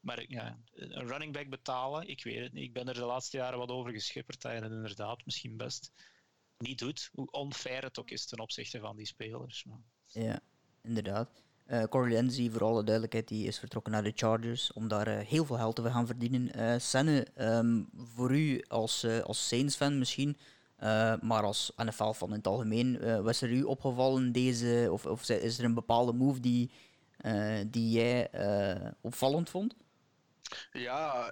[0.00, 2.64] Maar ja, een running back betalen, ik weet het niet.
[2.64, 5.92] Ik ben er de laatste jaren wat over geschipperd dat je inderdaad misschien best
[6.62, 7.10] niet doet.
[7.12, 9.64] Hoe onfair het ook is ten opzichte van die spelers.
[10.06, 10.40] Ja,
[10.82, 11.42] inderdaad.
[11.66, 15.44] Uh, Corey voor alle duidelijkheid, die is vertrokken naar de Chargers om daar uh, heel
[15.44, 16.50] veel geld te gaan verdienen.
[16.56, 20.36] Uh, Senne, um, voor u als, als Saints-fan misschien,
[21.20, 25.64] maar als NFL-fan in het algemeen, was er u opgevallen deze, of, of is er
[25.64, 26.70] een bepaalde move die,
[27.66, 28.30] die jij
[29.00, 29.74] opvallend vond?
[30.72, 31.28] Ja,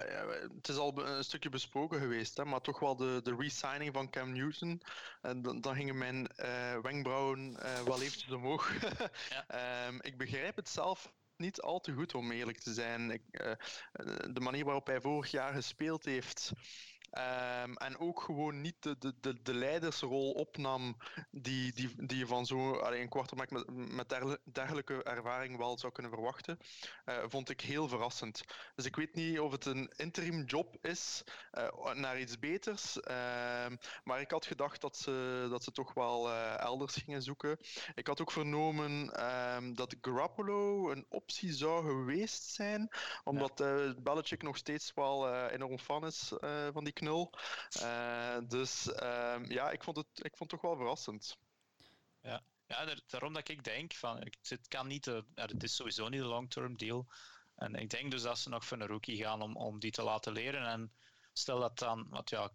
[0.55, 4.09] het is al een stukje besproken geweest, hè, maar toch wel de, de re-signing van
[4.09, 4.81] Cam Newton.
[5.21, 8.73] En dan, dan gingen mijn uh, wenkbrauwen uh, wel eventjes omhoog.
[9.49, 9.87] ja.
[9.87, 13.11] um, ik begrijp het zelf niet al te goed, om eerlijk te zijn.
[13.11, 13.51] Ik, uh,
[14.33, 16.51] de manier waarop hij vorig jaar gespeeld heeft.
[17.17, 20.97] Um, en ook gewoon niet de, de, de, de leidersrol opnam
[21.31, 26.11] die, die, die je van zo'n een quarterback met, met dergelijke ervaring wel zou kunnen
[26.11, 26.57] verwachten,
[27.05, 28.43] uh, vond ik heel verrassend.
[28.75, 33.65] Dus ik weet niet of het een interim job is uh, naar iets beters, uh,
[34.03, 37.57] maar ik had gedacht dat ze, dat ze toch wel uh, elders gingen zoeken.
[37.95, 42.89] Ik had ook vernomen um, dat Garoppolo een optie zou geweest zijn,
[43.23, 43.93] omdat ja.
[44.01, 46.33] Belichick nog steeds wel enorm fan is
[46.71, 46.93] van die
[48.47, 51.37] dus uh, ja, ik vond, het, ik vond toch wel verrassend.
[52.21, 56.21] Ja, ja daarom dat ik denk van, het kan niet, de, het is sowieso niet
[56.21, 57.07] een long-term deal.
[57.55, 60.03] En ik denk dus dat ze nog voor een rookie gaan om, om die te
[60.03, 60.65] laten leren.
[60.65, 60.93] En
[61.33, 62.51] stel dat dan, want ja,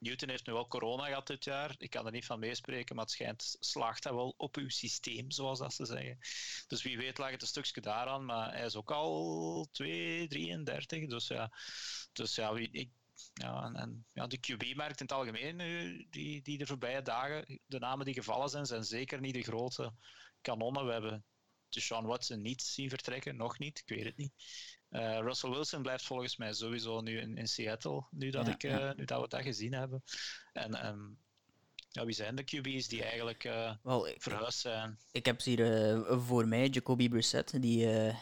[0.00, 1.74] Newton heeft nu wel corona gehad dit jaar.
[1.78, 5.30] Ik kan er niet van meespreken, maar het schijnt slaagt hij wel op uw systeem,
[5.30, 6.18] zoals dat ze zeggen.
[6.66, 11.06] Dus wie weet lag het een stukje daaraan, maar hij is ook al 2, 33.
[11.06, 11.52] Dus ja,
[12.12, 12.90] dus ja ik,
[13.32, 15.56] ja, en, en ja, de QB-markt in het algemeen,
[16.10, 19.92] die, die de voorbije dagen, de namen die gevallen zijn, zijn zeker niet de grote
[20.40, 20.86] kanonnen.
[20.86, 21.24] We hebben
[21.68, 24.32] Sean Watson niet zien vertrekken, nog niet, ik weet het niet.
[24.90, 28.92] Uh, Russell Wilson blijft volgens mij sowieso nu in, in Seattle, nu dat, ik, uh,
[28.92, 30.02] nu dat we dat gezien hebben.
[30.52, 31.18] En um,
[31.88, 34.98] ja, wie zijn de QB's die eigenlijk uh, well, verhuisd zijn?
[35.12, 38.12] Ik heb hier voor mij Jacoby Brissett, die,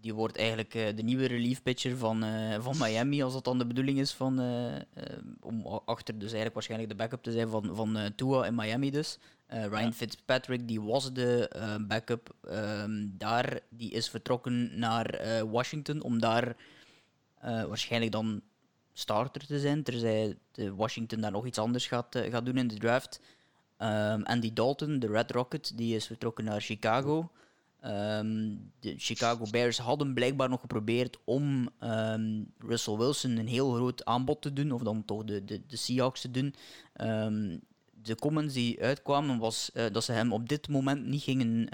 [0.00, 3.58] die wordt eigenlijk uh, de nieuwe relief pitcher van, uh, van Miami, als dat dan
[3.58, 4.74] de bedoeling is van, uh,
[5.40, 9.18] om achter dus eigenlijk waarschijnlijk de backup te zijn van, van Tua in Miami dus.
[9.46, 9.92] Ryan ja.
[9.92, 11.50] Fitzpatrick, die was de
[11.88, 15.20] backup um, daar, die is vertrokken naar
[15.50, 16.56] Washington om daar
[17.40, 18.42] waarschijnlijk dan
[18.92, 22.78] starter te zijn, terzij de Washington daar nog iets anders gaat, gaat doen in de
[22.78, 23.20] draft.
[23.78, 27.30] Um, Andy Dalton, de Red Rocket, die is vertrokken naar Chicago.
[27.80, 34.04] Ehm, de Chicago Bears hadden blijkbaar nog geprobeerd om um, Russell Wilson een heel groot
[34.04, 36.54] aanbod te doen, of dan toch de, de, de Seahawks te doen.
[38.02, 41.68] de comments die uitkwamen was uh, dat ze hem op dit moment niet gingen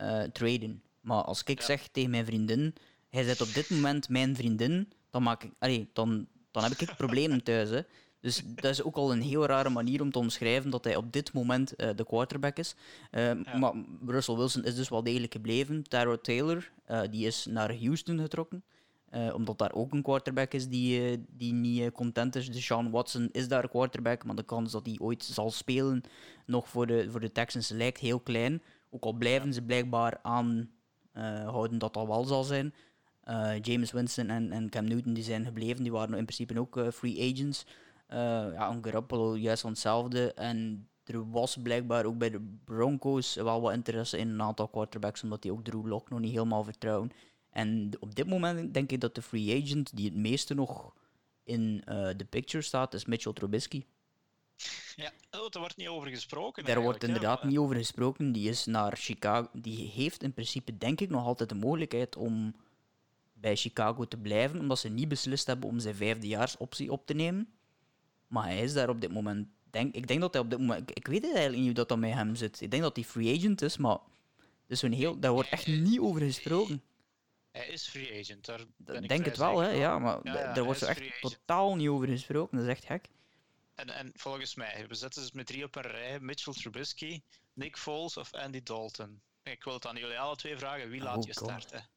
[0.00, 0.82] uh, traden.
[1.00, 1.64] Maar als ik ja.
[1.64, 2.74] zeg tegen mijn vriendin,
[3.08, 6.96] hij zit op dit moment mijn vriendin, dan, maak ik, allee, dan, dan heb ik
[6.96, 7.70] problemen thuis.
[7.70, 7.80] Hè.
[8.24, 11.12] Dus dat is ook al een heel rare manier om te omschrijven dat hij op
[11.12, 12.74] dit moment uh, de quarterback is.
[13.10, 13.72] Uh, Maar
[14.06, 15.82] Russell Wilson is dus wel degelijk gebleven.
[15.82, 18.64] Tyrod Taylor uh, die is naar Houston getrokken.
[19.34, 22.50] omdat daar ook een quarterback is die, die niet content is.
[22.50, 26.02] Dus Sean Watson is daar quarterback, maar de kans dat hij ooit zal spelen
[26.46, 28.62] nog voor de, voor de Texans lijkt heel klein.
[28.90, 32.74] Ook al blijven ze blijkbaar aanhouden dat dat wel zal zijn.
[33.60, 37.32] James Winston en, en Cam Newton die zijn gebleven, die waren in principe ook free
[37.32, 37.66] agents.
[38.08, 38.16] Uh,
[38.52, 40.32] ja, een Garoppolo juist van hetzelfde.
[40.32, 45.22] En er was blijkbaar ook bij de Broncos wel wat interesse in een aantal quarterbacks,
[45.22, 47.10] omdat die ook Drew Lock nog niet helemaal vertrouwen.
[47.50, 50.94] En op dit moment denk ik dat de free agent die het meeste nog
[51.42, 53.84] in uh, de picture staat, is Mitchell Trubisky.
[54.96, 56.64] Ja, oh, daar wordt niet over gesproken.
[56.64, 58.32] Daar wordt inderdaad niet over gesproken.
[58.32, 59.48] Die is naar Chicago.
[59.52, 62.54] Die heeft in principe, denk ik, nog altijd de mogelijkheid om
[63.32, 67.48] bij Chicago te blijven, omdat ze niet beslist hebben om zijn vijfdejaarsoptie op te nemen.
[68.26, 69.48] Maar hij is daar op dit moment.
[69.70, 70.90] Denk, ik denk dat hij op dit moment.
[70.90, 72.60] Ik, ik weet het eigenlijk niet hoe dat, dat met hem zit.
[72.60, 73.98] Ik denk dat hij free agent is, maar.
[74.66, 76.82] Dus een heel, daar wordt echt niet over gesproken.
[77.50, 78.44] Hij is free agent.
[78.44, 79.68] Daar ben ik denk het wel, hè?
[79.68, 82.56] Ja, maar ja, daar wordt er echt totaal niet over gesproken.
[82.56, 83.08] Dat is echt gek.
[83.74, 87.22] En, en volgens mij, we zetten ze met drie op een rij: Mitchell Trubisky,
[87.52, 89.20] Nick Foles of Andy Dalton.
[89.42, 91.88] Ik wil het aan jullie alle twee vragen: wie laat oh, je starten?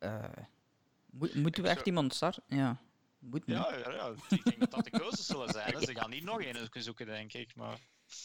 [0.00, 0.24] uh,
[1.34, 2.42] moeten we echt iemand starten?
[2.48, 2.80] Ja.
[3.18, 5.80] Moet ja, ja, ja, ik denk dat dat de keuzes zullen zijn.
[5.80, 7.54] Ze gaan niet nog een zoeken, denk ik.
[7.54, 7.78] Maar...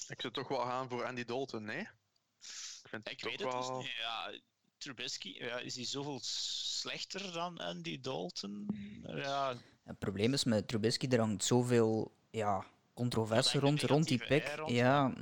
[0.08, 1.80] Ik zou toch wel gaan voor Andy Dalton, nee?
[1.80, 3.78] Ik, vind ik weet het wel...
[3.78, 3.92] niet.
[3.92, 4.34] Ja,
[4.78, 8.68] Trubisky, ja, is hij zoveel slechter dan Andy Dalton?
[9.04, 9.56] Ja.
[9.84, 14.68] Het probleem is met Trubisky, er hangt zoveel ja, controverse rond, rond die pick.
[14.68, 15.14] Ja,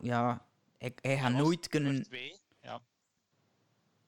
[0.00, 0.46] ja,
[0.78, 2.06] hij, hij gaat nooit kunnen...
[2.62, 2.82] Ja.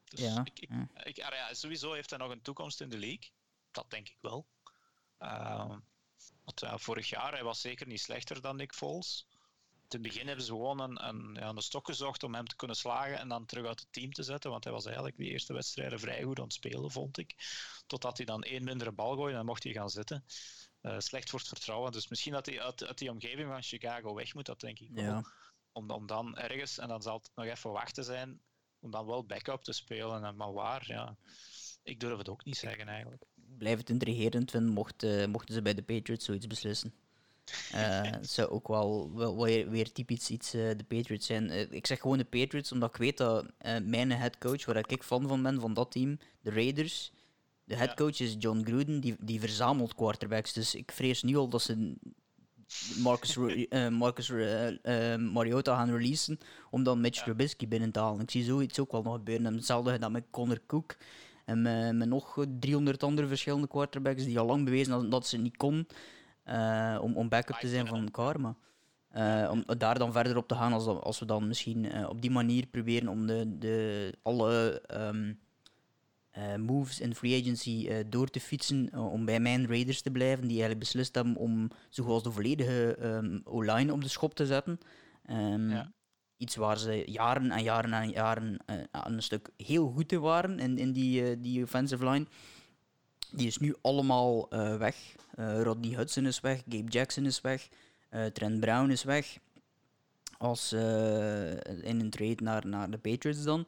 [0.04, 1.04] Dus ja, ik, ik, ja.
[1.04, 3.30] Ik, ja, sowieso heeft hij nog een toekomst in de league.
[3.70, 4.46] Dat denk ik wel.
[5.18, 9.26] Want, vorig jaar hij was zeker niet slechter dan Nick Foles.
[9.88, 12.76] Het begin hebben ze gewoon een, een, ja, een stok gezocht om hem te kunnen
[12.76, 14.50] slagen en dan terug uit het team te zetten.
[14.50, 17.34] Want hij was eigenlijk die eerste wedstrijden vrij goed aan het spelen, vond ik.
[17.86, 20.24] Totdat hij dan één mindere bal gooide en dan mocht hij gaan zitten.
[20.82, 21.92] Uh, slecht voor het vertrouwen.
[21.92, 24.90] Dus misschien dat hij uit, uit, die omgeving van Chicago weg moet, dat denk ik
[24.90, 25.04] wel.
[25.04, 25.24] Ja.
[25.72, 28.40] Om, om dan ergens, en dan zal het nog even wachten zijn,
[28.80, 30.24] om dan wel backup te spelen.
[30.24, 31.16] En, maar waar, ja.
[31.82, 33.22] Ik durf het ook niet zeggen eigenlijk
[33.58, 36.92] blijf het intrigerend vinden mochten, mochten ze bij de Patriots zoiets beslissen.
[37.74, 41.50] Uh, het zou ook wel, wel weer, weer typisch iets uh, de Patriots zijn.
[41.50, 43.46] Uh, ik zeg gewoon de Patriots, omdat ik weet dat
[43.82, 47.12] mijn headcoach, waar ik fan van ben van dat team, de Raiders,
[47.64, 50.52] de headcoach is John Gruden, die, die verzamelt quarterbacks.
[50.52, 51.94] Dus ik vrees nu al dat ze
[53.02, 53.36] Marcus,
[53.90, 54.30] Marcus
[55.18, 56.38] Mariota gaan releasen
[56.70, 58.20] om dan Mitch Trubisky binnen te halen.
[58.20, 59.46] Ik zie zoiets ook wel nog gebeuren.
[59.46, 60.96] En hetzelfde gedaan met Connor Cook.
[61.46, 61.62] En
[61.96, 65.86] met, nog 300 andere verschillende quarterbacks die al lang bewezen dat, dat ze niet kon
[66.48, 68.56] uh, om, om backup te zijn van Karma.
[69.16, 72.20] Uh, om daar dan verder op te gaan als, als we dan misschien uh, op
[72.20, 74.82] die manier proberen om de, de, alle
[75.12, 75.38] um,
[76.66, 80.80] moves in free agency door te fietsen om bij mijn Raiders te blijven, die eigenlijk
[80.80, 84.78] beslist hebben om zoals de volledige um, O-line op de schop te zetten.
[85.30, 85.92] Um, ja
[86.36, 90.58] iets waar ze jaren en jaren en jaren uh, een stuk heel goed in waren
[90.58, 92.26] in, in die, uh, die offensive line.
[93.30, 95.14] Die is nu allemaal uh, weg.
[95.36, 97.68] Rodney Hudson is weg, Gabe Jackson is weg,
[98.32, 99.38] Trent Brown is weg.
[100.38, 103.66] Als in een trade naar, naar de Patriots dan.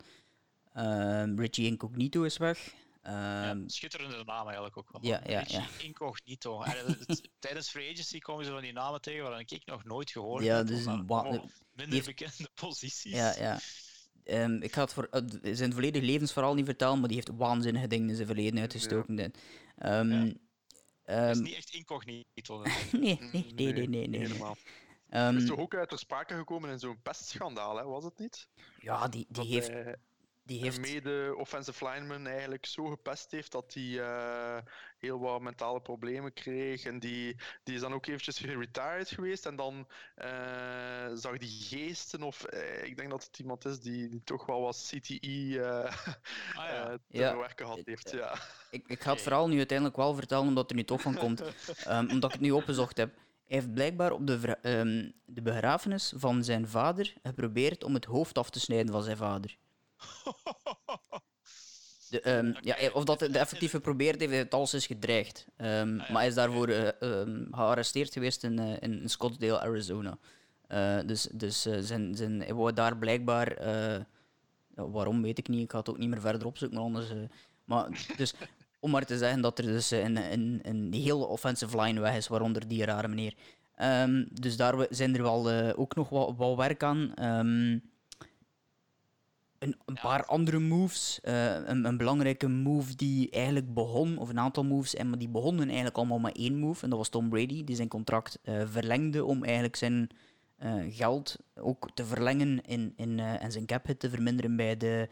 [1.37, 2.75] Richie Incognito is weg.
[3.09, 5.01] Ja, ehm, schitterende naam eigenlijk ook wel.
[5.05, 5.67] Ja, ja, ja.
[5.79, 6.65] Incognito.
[7.39, 10.57] tijdens free agency komen ze van die namen tegen waar ik nog nooit gehoord ja,
[10.57, 10.67] heb.
[10.67, 11.07] Dus een
[11.73, 13.13] minder bekende posities.
[13.13, 13.59] Ja, ja.
[14.25, 17.87] Um, ik ga het voor uh, zijn volledige levensverhaal niet vertellen, maar die heeft waanzinnige
[17.87, 19.17] dingen in zijn verleden uitgestoken.
[19.17, 19.99] Ja.
[19.99, 20.11] Um,
[21.05, 21.29] ja.
[21.29, 22.63] Um, is niet echt incognito.
[22.93, 24.09] nee, nee, nee, nee, nee.
[24.09, 25.27] nee, nee.
[25.27, 27.85] Um, is toch ook uit ter sprake gekomen in zo'n pestschandaal, hè?
[27.85, 28.49] was het niet?
[28.81, 29.71] Ja, die, die heeft
[30.49, 30.81] die heeft...
[30.81, 34.59] mede offensive lineman eigenlijk zo gepest heeft dat hij uh,
[34.99, 36.85] heel wat mentale problemen kreeg.
[36.85, 39.47] En die, die is dan ook eventjes retired geweest.
[39.47, 44.09] En dan uh, zag die geesten, of uh, ik denk dat het iemand is die,
[44.09, 45.59] die toch wel wat CTE
[46.55, 46.99] ah, ja.
[47.11, 47.29] te ja.
[47.29, 48.11] verwerken had heeft.
[48.11, 48.39] Ja.
[48.71, 51.41] Ik, ik ga het verhaal nu uiteindelijk wel vertellen, omdat er nu toch van komt.
[51.89, 53.15] um, omdat ik het nu opgezocht heb.
[53.15, 58.39] Hij heeft blijkbaar op de, um, de begrafenis van zijn vader geprobeerd om het hoofd
[58.39, 59.59] af te snijden van zijn vader.
[62.11, 65.47] De, um, ja, of dat de effectief geprobeerd heeft, het alles is gedreigd.
[65.57, 66.89] Um, Maar hij is daarvoor uh,
[67.51, 70.19] gearresteerd geweest in, uh, in Scottsdale, Arizona.
[70.69, 73.57] Uh, dus dus zijn, zijn, hij wou daar blijkbaar.
[74.75, 76.79] waarom weet ik niet, ik ga het ook niet meer verder opzoeken.
[76.79, 77.07] Anders,
[77.65, 78.35] maar dus
[78.81, 82.29] om maar te zeggen dat er dus een, een, een hele offensive line weg is,
[82.29, 83.35] waaronder die rare meneer.
[84.33, 87.13] Dus daar zijn er wel ook nog wat, wat werk aan.
[89.59, 91.21] Een, een paar andere moves.
[91.23, 95.29] Uh, een, een, belangrijke move die eigenlijk begon, of een aantal moves, en maar die
[95.29, 96.85] begonnen eigenlijk allemaal met één move.
[96.85, 100.11] En dat was Tom Brady, die zijn contract uh, verlengde om eigenlijk zijn
[100.89, 105.09] geld ook te verlengen in, in, en zijn cap hit te verminderen bij de,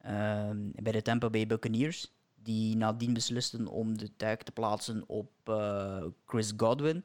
[0.00, 5.30] ehm, bij de Tampa Bay Buccaneers die nadien beslisten om de tuig te plaatsen op
[6.26, 7.04] Chris Godwin.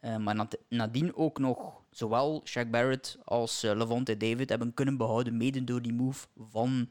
[0.00, 5.36] Uh, maar nadien ook nog zowel Shaq Barrett als uh, Levante David hebben kunnen behouden,
[5.36, 6.88] mede door die move van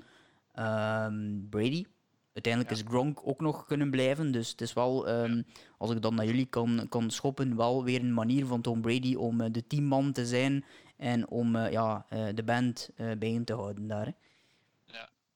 [0.55, 1.85] um, Brady.
[2.33, 2.81] Uiteindelijk ja.
[2.81, 4.31] is Gronk ook nog kunnen blijven.
[4.31, 5.45] Dus het is wel, um,
[5.77, 9.15] als ik dan naar jullie kan, kan schoppen, wel weer een manier van Tom Brady
[9.15, 10.65] om uh, de teamman te zijn
[10.97, 14.05] en om ja, de band bij hem te houden daar.
[14.05, 14.11] Hè.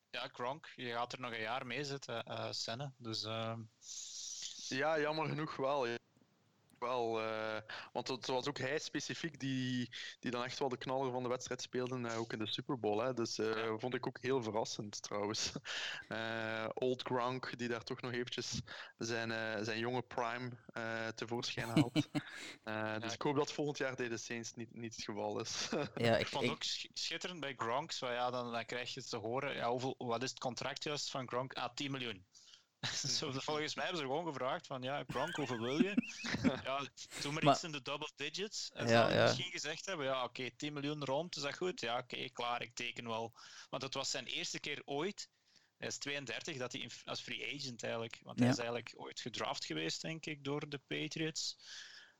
[0.09, 2.91] Ja, Gronk, je gaat er nog een jaar mee zitten, uh, Senne.
[2.97, 3.53] Dus, uh...
[4.67, 5.87] Ja, jammer genoeg wel.
[6.83, 7.21] Wel.
[7.21, 7.57] Uh,
[7.93, 11.29] want het was ook hij specifiek die, die dan echt wel de knaller van de
[11.29, 13.03] wedstrijd speelde, uh, ook in de Super Bowl.
[13.03, 13.13] Hè.
[13.13, 15.51] Dus uh, vond ik ook heel verrassend trouwens.
[16.73, 18.61] Old Gronk, die daar toch nog eventjes
[18.97, 20.49] zijn, zijn jonge prime
[21.15, 22.09] tevoorschijn haalt.
[23.01, 25.69] dus ik hoop dat volgend jaar deze Saints niet, niet het geval is.
[25.95, 26.51] ja, ik, vond ik...
[26.51, 26.63] ook
[26.93, 27.91] schitterend bij Gronk.
[27.91, 31.11] Zo, ja, dan, dan krijg je te horen, ja, hoeveel, wat is het contract juist
[31.11, 31.53] van Gronk?
[31.53, 32.25] Ah, 10 miljoen.
[33.17, 35.93] Zo, volgens mij hebben ze gewoon gevraagd van, ja, Gronk, hoeveel wil je?
[36.63, 36.87] ja,
[37.21, 38.69] doe maar, iets in de double digits.
[38.73, 39.23] En ja, ze ja.
[39.23, 41.81] misschien gezegd hebben, ja, oké, okay, 10 miljoen rond, is dat goed?
[41.81, 43.33] Ja, oké, okay, klaar, ik teken wel.
[43.69, 45.29] Want het was zijn eerste keer ooit,
[45.77, 49.65] hij is 32, dat hij als free agent eigenlijk, want hij is eigenlijk ooit gedraft
[49.65, 51.57] geweest, denk ik, door de Patriots.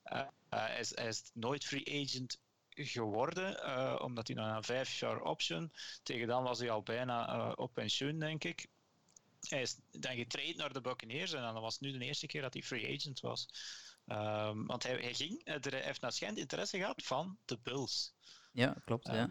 [0.04, 2.40] Uh, uh, hij, is, hij, is, nooit free agent
[2.70, 7.52] geworden, uh, omdat hij na een vijf jaar option, tegen dan was hij al bijna
[7.52, 8.68] op pensioen, denk ik.
[9.50, 12.42] Hij is dan getraind naar de Buccaneers en dan was het nu de eerste keer
[12.42, 13.48] dat hij free agent was.
[14.08, 18.14] Um, want hij, hij, ging, eh, hij heeft naar schijnt interesse gehad van de Bulls.
[18.52, 19.08] Ja, klopt.
[19.08, 19.30] Um, ja.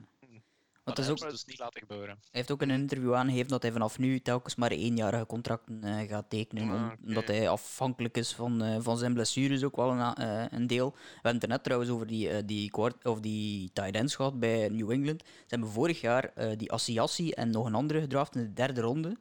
[0.84, 2.08] Want dat is ook, dus niet laten gebeuren.
[2.08, 6.00] Hij heeft ook een interview aangegeven dat hij vanaf nu telkens maar eenjarige contracten uh,
[6.00, 6.68] gaat tekenen.
[6.68, 6.96] Ah, okay.
[7.06, 10.90] Omdat hij afhankelijk is van, uh, van zijn blessures, ook wel een, uh, een deel.
[10.90, 14.40] We hebben het er net trouwens over die, die, kwart, of die tight ends gehad
[14.40, 15.22] bij New England.
[15.24, 19.16] Ze hebben vorig jaar die Asiassi en nog een andere gedraft in de derde ronde.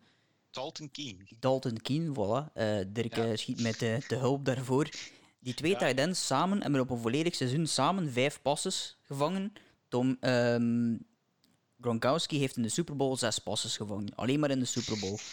[0.51, 1.27] Dalton Keen.
[1.39, 2.51] Dalton Keen, voilà.
[2.55, 3.35] Uh, Dirk ja.
[3.35, 4.89] schiet met de, de, hulp daarvoor.
[5.39, 5.77] Die twee ja.
[5.77, 9.53] tight ends samen hebben op een volledig seizoen samen vijf passes gevangen.
[9.87, 11.05] Tom um,
[11.81, 14.15] Gronkowski heeft in de Super Bowl zes passes gevangen.
[14.15, 15.17] Alleen maar in de Super Bowl.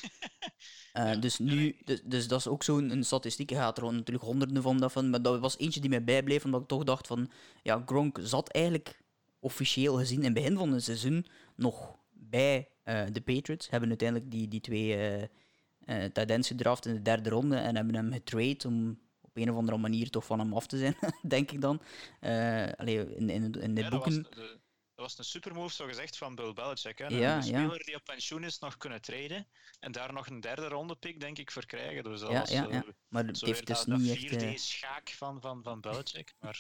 [0.95, 3.51] Uh, dus, nu, dus, dus, dat is ook zo'n statistiek.
[3.51, 5.11] Je gaat er natuurlijk honderden van dat van.
[5.11, 7.31] Maar dat was eentje die mij bijbleef, omdat ik toch dacht van...
[7.63, 9.03] Ja, Gronk zat eigenlijk
[9.41, 11.99] officieel gezien in het begin van het seizoen nog
[12.31, 15.23] bij uh, de Patriots hebben uiteindelijk die, die twee uh,
[15.87, 19.79] uh, gedraft in de derde ronde en hebben hem getrade om op een of andere
[19.79, 21.81] manier toch van hem af te zijn, denk ik dan.
[22.77, 24.27] allee, in, in, in de ja, boeken...
[24.99, 26.99] Dat was een supermove, zo gezegd, van Bill Belichick.
[26.99, 27.07] Hè?
[27.07, 29.47] Ja, een speler die op pensioen is nog kunnen traden.
[29.81, 32.05] En daar nog een derde ronde pick, denk ik, voor krijgen.
[32.05, 32.85] Dus dat ja, was ja, ja.
[33.09, 34.43] Maar het heeft dus dat, niet echt...
[34.43, 34.57] Uh...
[34.57, 36.35] schaak van, van, van Belichick.
[36.41, 36.59] Maar...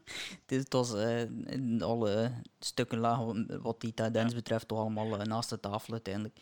[0.46, 5.50] het was uh, in alle stukken laag wat die tendens betreft toch allemaal uh, naast
[5.50, 6.38] de tafel uiteindelijk.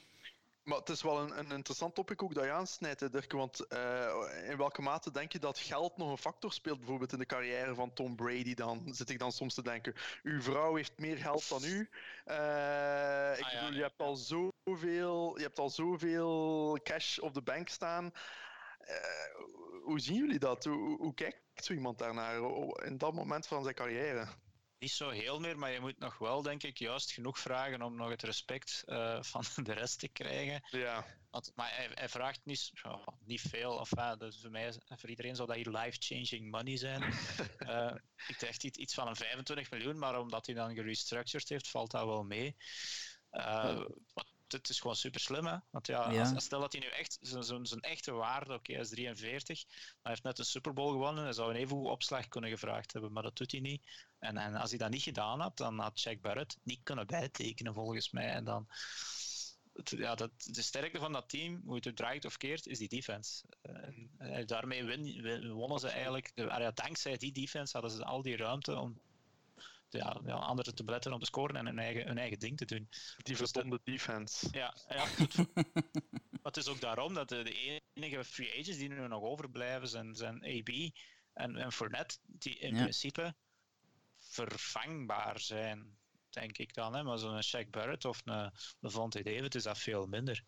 [0.69, 3.33] Maar het is wel een, een interessant topic ook dat je aansnijdt, Dirk.
[3.33, 7.19] Want uh, in welke mate denk je dat geld nog een factor speelt, bijvoorbeeld in
[7.19, 8.55] de carrière van Tom Brady?
[8.55, 11.77] Dan zit ik dan soms te denken, uw vrouw heeft meer geld dan u.
[12.27, 17.35] Uh, ik ah, bedoel, ja, je hebt al zoveel, je hebt al zoveel cash op
[17.35, 18.12] de bank staan.
[18.81, 18.95] Uh,
[19.83, 20.64] hoe zien jullie dat?
[20.64, 22.35] Hoe, hoe kijkt zo iemand daarnaar
[22.85, 24.29] in dat moment van zijn carrière?
[24.79, 27.97] Niet zo heel meer, maar je moet nog wel, denk ik, juist genoeg vragen om
[27.97, 30.62] nog het respect uh, van de rest te krijgen.
[30.70, 31.07] Ja.
[31.31, 33.72] Want, maar hij, hij vraagt niet, oh, niet veel.
[33.72, 37.03] Of, uh, dus voor, mij, voor iedereen zou dat hier life-changing money zijn.
[37.59, 37.95] uh,
[38.29, 41.91] ik dacht iets, iets van een 25 miljoen, maar omdat hij dan gerestructured heeft, valt
[41.91, 42.57] dat wel mee.
[43.33, 43.85] Uh,
[44.53, 45.57] het is gewoon super slim, hè?
[45.70, 46.31] Want ja, ja.
[46.33, 47.18] Als, stel dat hij nu echt
[47.62, 50.93] zijn echte waarde, oké, okay, hij is 43, maar hij heeft net de Super Bowl
[50.93, 53.87] gewonnen, hij zou een even opslag kunnen gevraagd hebben, maar dat doet hij niet.
[54.19, 57.75] En, en als hij dat niet gedaan had, dan had Jack Barrett niet kunnen bijtekenen,
[57.75, 58.29] volgens mij.
[58.29, 58.69] En dan
[59.85, 62.89] ja, dat, de sterkte van dat team, hoe het er draait of keert, is die
[62.89, 63.45] defense.
[64.19, 68.77] En daarmee win, wonnen ze eigenlijk, ja, dankzij die defense hadden ze al die ruimte
[68.77, 69.01] om
[69.89, 72.64] ja, ja, anderen te beletten om te scoren en hun eigen, hun eigen ding te
[72.64, 72.89] doen.
[73.16, 74.49] Die dus verbonden defense.
[74.51, 75.07] Ja, ja
[76.43, 80.14] het, is ook daarom dat de, de, enige free agents die nu nog overblijven zijn,
[80.14, 80.69] zijn AB
[81.33, 83.35] en, en Fournette, die in principe
[84.29, 85.99] vervangbaar zijn,
[86.31, 86.95] denk ik dan.
[86.95, 87.03] Hè?
[87.03, 90.45] Maar zo'n Shaq Barrett of een Levante David is dat veel minder.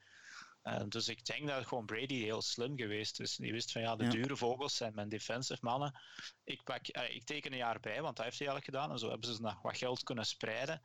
[0.62, 3.36] Uh, dus ik denk dat gewoon Brady heel slim geweest is.
[3.36, 6.00] Die wist van ja, de dure vogels zijn mijn defensive mannen.
[6.44, 8.90] Ik, pak, uh, ik teken een jaar bij, want hij heeft hij al gedaan.
[8.90, 10.82] En zo hebben ze nog wat geld kunnen spreiden.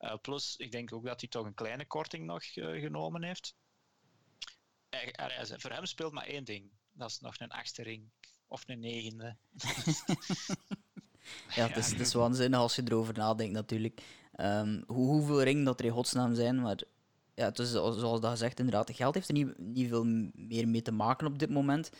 [0.00, 3.54] Uh, plus, ik denk ook dat hij toch een kleine korting nog genomen heeft.
[5.56, 6.70] voor hem speelt maar één ding.
[6.92, 8.10] Dat is nog een achtste ring.
[8.46, 9.36] Of een negende.
[11.54, 14.02] ja, het is, het is waanzinnig als je erover nadenkt natuurlijk.
[14.40, 16.80] Um, hoe, hoeveel ringen dat er in godsnaam zijn, maar
[17.34, 20.04] ja, het is, zoals dat gezegd, inderdaad, de geld heeft er niet, niet veel
[20.34, 21.90] meer mee te maken op dit moment.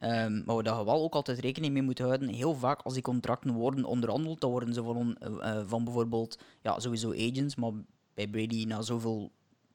[0.00, 3.02] Um, maar daar we wel ook altijd rekening mee moeten houden, heel vaak als die
[3.02, 7.72] contracten worden onderhandeld, dan worden ze van, uh, van bijvoorbeeld, ja, sowieso agents, maar
[8.14, 9.32] bij Brady na zoveel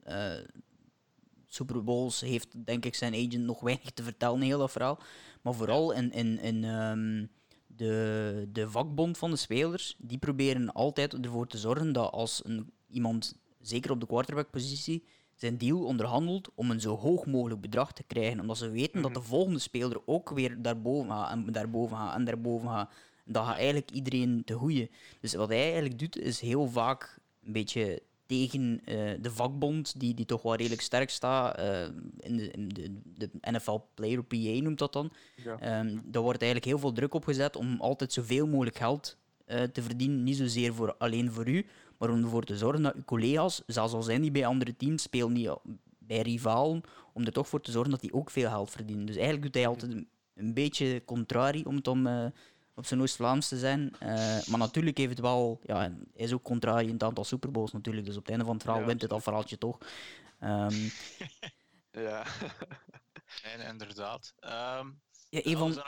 [0.08, 0.34] uh,
[1.48, 5.00] Super Bowls heeft, denk ik, zijn agent nog weinig te vertellen, heel dat verhaal.
[5.42, 7.30] Maar vooral in, in, in um,
[7.80, 12.72] de, de vakbond van de spelers, die proberen altijd ervoor te zorgen dat als een,
[12.90, 15.04] iemand zeker op de quarterback-positie,
[15.36, 18.40] zijn deal onderhandeld om een zo hoog mogelijk bedrag te krijgen.
[18.40, 19.28] Omdat ze weten dat de mhm.
[19.28, 22.92] volgende speler ook weer daarboven gaat en daarboven gaat en daarboven gaat.
[23.26, 24.92] Dat gaat eigenlijk iedereen te goeie.
[25.22, 30.14] Dus wat hij eigenlijk doet, is heel vaak een beetje tegen uh, de vakbond, die,
[30.14, 31.60] die toch wel redelijk sterk staat.
[31.60, 31.84] Uh,
[32.20, 35.12] in, de, in de, de, NFL Player PA noemt dat dan.
[35.44, 35.80] Ja.
[35.80, 39.18] Um, daar wordt eigenlijk heel veel druk op gezet om altijd zoveel mogelijk geld
[39.48, 40.24] uh, te verdienen.
[40.24, 41.66] Niet zozeer voor, alleen voor u,
[41.98, 45.04] maar om ervoor te zorgen dat uw collega's, zelfs al zijn die bij andere teams,
[45.04, 45.50] spelen niet
[46.00, 46.82] bij rivalen,
[47.14, 49.06] om er toch voor te zorgen dat die ook veel geld verdienen.
[49.06, 52.08] Dus eigenlijk doet hij altijd een, beetje contrari om het om
[52.80, 53.94] op zijn Oost-Vlaams te zijn.
[54.04, 54.10] Uh,
[54.48, 58.06] maar natuurlijk heeft het wel, ja, hij is ook contrari in het aantal Superbowls natuurlijk.
[58.06, 59.78] Dus op het einde van het verhaal wint het al verhaaltje toch.
[60.44, 60.92] Um,
[62.08, 62.24] ja.
[63.54, 64.34] en inderdaad.
[64.44, 65.84] Um, ja, een van,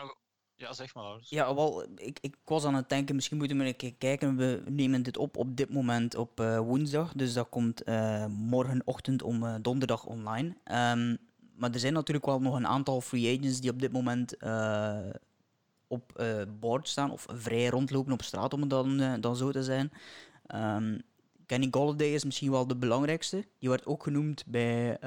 [0.56, 1.18] ja, zeg maar.
[1.22, 4.36] Ja, wel, ik, ik was aan het denken, misschien moeten we een keer kijken.
[4.36, 7.14] We nemen dit op op dit moment op uh, woensdag.
[7.14, 10.48] Dus dat komt uh, morgenochtend om uh, donderdag online.
[10.48, 11.18] Um,
[11.56, 14.36] maar er zijn natuurlijk wel nog een aantal free agents die op dit moment
[15.92, 16.26] op
[16.60, 17.12] board staan.
[17.12, 19.92] Of vrij rondlopen op straat, om het dan, dan zo te zijn.
[20.56, 21.02] Um,
[21.46, 23.46] Kenny Golladay is misschien wel de belangrijkste.
[23.60, 24.98] Die werd ook genoemd bij,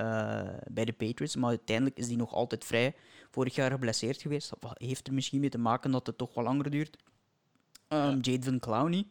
[0.71, 1.37] bij de Patriots.
[1.37, 2.95] Maar uiteindelijk is die nog altijd vrij
[3.31, 4.53] vorig jaar geblesseerd geweest.
[4.61, 6.97] Dat heeft er misschien mee te maken dat het toch wel langer duurt.
[7.89, 9.07] Um, Jade Van Clowney.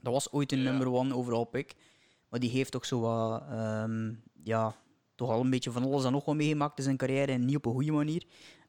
[0.00, 1.74] Dat was ooit een number one overall pick.
[2.28, 3.42] Maar die heeft toch zo wat...
[3.52, 4.76] Um, ja,
[5.14, 7.32] toch al een beetje van alles en nog wat meegemaakt in zijn carrière.
[7.32, 8.26] En niet op een goede manier.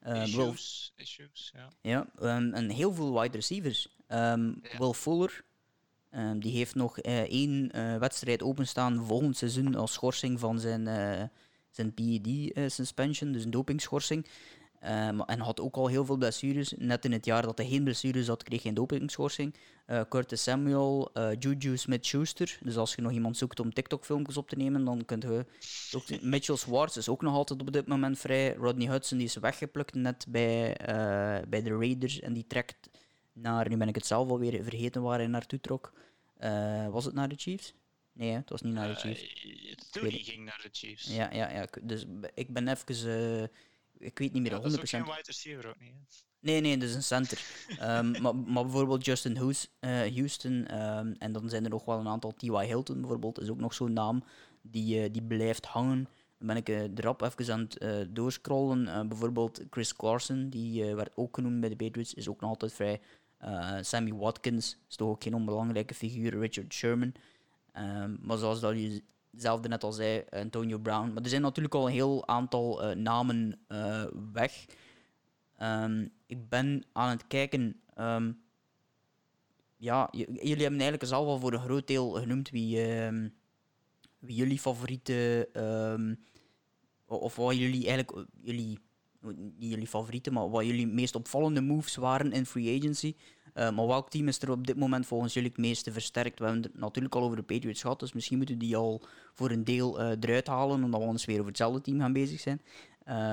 [0.08, 1.70] Um, issues, issues, ja.
[1.82, 2.08] Ja,
[2.52, 3.96] en heel veel wide receivers.
[4.78, 5.44] Will Fuller...
[6.38, 10.86] die heeft nog uh, één uh, wedstrijd openstaan volgend seizoen als schorsing van zijn,
[11.70, 14.28] zijn PED-suspension, dus een dopingschorsing.
[14.88, 16.74] Um, en had ook al heel veel blessures.
[16.78, 19.56] Net in het jaar dat hij geen blessures had, kreeg hij een dopingschorsing.
[19.88, 22.58] Uh, Curtis Samuel, uh, Juju Smith-Schuster.
[22.62, 25.46] Dus als je nog iemand zoekt om TikTok-filmpjes op te nemen, dan kunt je...
[25.92, 28.54] Ook, Mitchell Swartz is ook nog altijd op dit moment vrij.
[28.54, 32.20] Rodney Hudson die is weggeplukt net bij, uh, bij de Raiders.
[32.20, 32.90] En die trekt
[33.34, 33.70] naar...
[33.70, 35.94] Nu ben ik het zelf alweer vergeten waar hij naartoe trok.
[36.92, 37.74] was het naar de Chiefs?
[38.14, 39.92] Nee, het was niet naar de Chiefs.
[39.92, 41.16] toen ging naar de Chiefs.
[41.16, 41.68] Ja, ja, ja.
[41.82, 43.50] Dus ik ben even
[43.98, 44.62] ik weet niet meer ja, 100%.
[44.62, 46.24] Dat is ook geen wide receiver ook niet.
[46.40, 47.42] Nee, nee, dat is een center.
[47.82, 52.08] um, maar, maar, bijvoorbeeld Justin uh, Houston, um, en dan zijn er nog wel een
[52.08, 52.34] aantal.
[52.34, 52.66] T.Y.
[52.66, 54.24] Hilton bijvoorbeeld, is ook nog zo'n naam
[54.62, 56.10] die, uh, die blijft hangen.
[56.38, 59.08] Dan ben ik uh, erop even aan het doorscrollen.
[59.08, 63.02] bijvoorbeeld Chris Carson, die werd ook genoemd bij de Patriots, is ook nog altijd vrij.
[63.82, 66.40] Sammy Watkins is toch ook geen onbelangrijke figuur.
[66.40, 67.14] Richard Sherman.
[67.78, 69.04] Um, maar zoals dat je
[69.36, 71.14] Hetzelfde net al zei, Antonio Brown.
[71.14, 74.66] Maar er zijn natuurlijk al een heel aantal uh, namen uh, weg.
[75.62, 77.82] Um, ik ben aan het kijken.
[78.00, 78.42] Um,
[79.78, 83.34] ja, jullie hebben eigenlijk zelf al voor een groot deel genoemd wie, um,
[84.20, 85.50] wie jullie favoriete.
[87.06, 88.28] of wat jullie eigenlijk.
[88.42, 88.80] Jullie,
[89.36, 93.16] niet jullie favorieten, maar wat jullie meest opvallende moves waren in free agency.
[93.56, 96.40] Uh, maar welk team is er op dit moment volgens jullie het meeste versterkt?
[96.40, 99.02] We hebben het natuurlijk al over de Patriots gehad, dus misschien moeten die al
[99.34, 102.40] voor een deel uh, eruit halen, omdat we ons weer over hetzelfde team gaan bezig
[102.40, 102.62] zijn.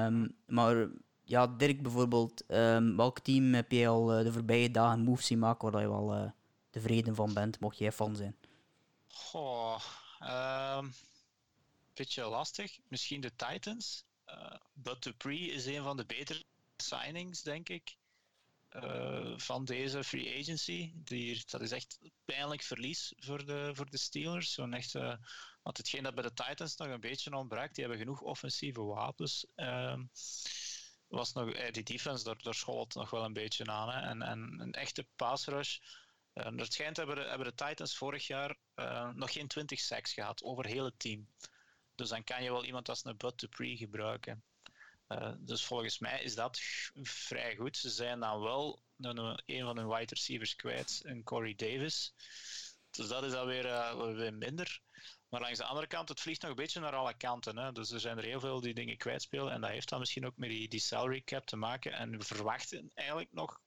[0.06, 0.88] Um, maar
[1.24, 5.38] ja, Dirk bijvoorbeeld, um, welk team heb jij al uh, de voorbije dagen moves zien
[5.38, 6.32] maken waar je wel
[6.70, 8.36] tevreden van bent, mocht jij fan zijn?
[9.08, 9.80] Goh,
[10.78, 10.92] um,
[11.94, 12.78] beetje lastig.
[12.88, 14.04] Misschien de Titans.
[14.26, 16.44] Uh, Bud Dupree is een van de betere
[16.76, 17.96] signings, denk ik.
[18.76, 20.92] Uh, van deze free agency.
[20.94, 24.58] Die, dat is echt pijnlijk verlies voor de, voor de Steelers.
[24.58, 24.92] Echt,
[25.62, 29.46] want hetgeen dat bij de Titans nog een beetje ontbrak, die hebben genoeg offensieve wapens.
[29.56, 29.98] Uh,
[31.08, 33.88] was nog, eh, die defense, daar, daar school nog wel een beetje aan.
[33.88, 34.00] Hè.
[34.00, 35.78] En, en een echte pass rush.
[36.34, 38.56] Uh, het schijnt hebben de, hebben de Titans vorig jaar
[39.14, 41.28] nog geen 20 sacks gehad over heel het team.
[41.94, 44.44] Dus dan kan je wel iemand als een Bud Dupree gebruiken.
[45.12, 46.60] Uh, dus volgens mij is dat
[47.02, 47.76] vrij goed.
[47.76, 52.14] Ze zijn dan wel een, een van hun wide receivers kwijt, een Corey Davis.
[52.90, 54.80] Dus dat is dan weer, uh, weer minder.
[55.28, 57.56] Maar langs de andere kant, het vliegt nog een beetje naar alle kanten.
[57.56, 57.72] Hè.
[57.72, 59.52] Dus er zijn er heel veel die dingen kwijtspelen.
[59.52, 61.92] En dat heeft dan misschien ook met die, die salary cap te maken.
[61.92, 63.60] En we verwachten eigenlijk nog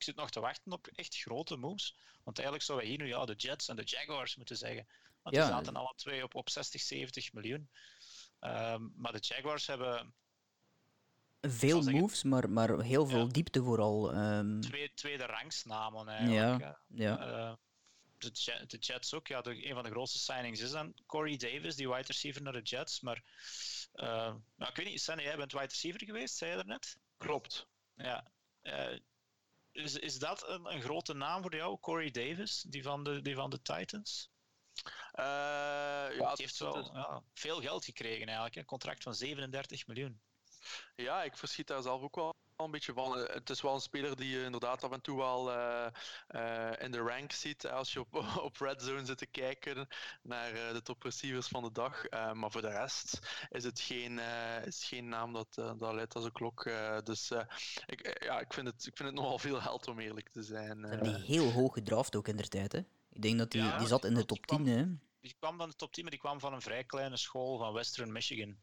[0.00, 1.96] ik zit nog te wachten op echt grote moves.
[2.24, 4.86] Want eigenlijk zouden we hier nu ja, de Jets en de Jaguars moeten zeggen.
[5.22, 7.70] Want die zaten alle twee op, op 60, 70 miljoen.
[8.40, 10.14] Um, maar de Jaguars hebben.
[11.40, 14.16] Veel moves, maar, maar heel veel diepte vooral.
[14.16, 14.60] Um...
[14.60, 16.60] Twee, tweede rangsnamen eigenlijk.
[16.60, 17.48] Ja, ja.
[17.48, 17.54] Uh,
[18.18, 19.26] de, de, Jets ook.
[19.26, 22.52] Ja, de, een van de grootste signings is dan Corey Davis, die wide receiver naar
[22.52, 23.00] de Jets.
[23.00, 23.24] Maar
[23.94, 26.98] uh, nou, ik weet niet, Sanne, jij bent wide receiver geweest, zei je er net?
[27.16, 27.66] Klopt.
[27.94, 28.30] Ja.
[28.62, 28.98] Uh,
[29.72, 33.34] is, is dat een, een, grote naam voor jou, Corey Davis, die van de, die
[33.34, 34.30] van de Titans?
[35.14, 35.24] Uh,
[36.18, 40.20] ja, heeft wel ja, veel geld gekregen eigenlijk, een contract van 37 miljoen.
[40.96, 42.34] Ja, ik verschiet daar zelf ook wel
[42.64, 43.18] een beetje van.
[43.18, 45.86] Eh, het is wel een speler die je inderdaad af en toe wel uh,
[46.30, 48.14] uh, in de rank ziet als je op,
[48.48, 49.88] op Red Zone zit te kijken
[50.22, 52.10] naar uh, de top receivers van de dag.
[52.10, 54.20] maar voor de rest is het geen,
[54.64, 56.70] is geen naam dat, dat leidt als een klok.
[57.04, 57.30] dus
[57.86, 60.80] ik, ja, ik, vind het, ik vind het nogal veel geld om eerlijk te zijn.
[60.80, 62.72] Ze hebben die heel hoog gedraft ook in der tijd.
[62.72, 62.78] Hè?
[63.12, 64.66] Ik denk dat die, ja, die zat in de top 10.
[64.66, 64.84] Hè?
[65.20, 67.72] Die kwam van de top 10, maar die kwam van een vrij kleine school van
[67.72, 68.58] Western Michigan.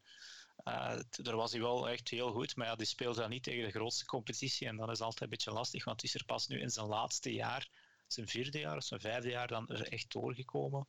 [0.68, 3.64] Uh, daar was hij wel echt heel goed, maar ja, die speelde dan niet tegen
[3.64, 4.66] de grootste competitie.
[4.66, 6.86] En dat is altijd een beetje lastig, want hij is er pas nu in zijn
[6.86, 7.68] laatste jaar,
[8.06, 10.88] zijn vierde jaar of zijn vijfde jaar, dan er echt doorgekomen.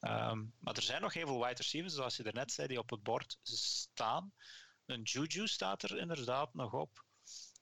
[0.00, 2.90] Um, maar er zijn nog heel veel wide receivers, zoals je net zei, die op
[2.90, 4.32] het bord staan.
[4.86, 7.04] Een Juju staat er inderdaad nog op.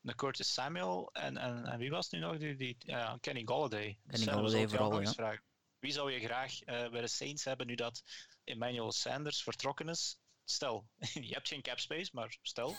[0.03, 2.39] Een Curtis Samuel en, en, en wie was nu nog?
[2.39, 3.99] Die, die, uh, Kenny Galladay.
[4.07, 5.41] Kenny Galladay vooral, ja.
[5.79, 8.03] Wie zou je graag uh, bij de Saints hebben nu dat
[8.45, 10.19] Emmanuel Sanders vertrokken is?
[10.51, 10.89] Stel,
[11.29, 12.77] je hebt geen cap space, maar stel.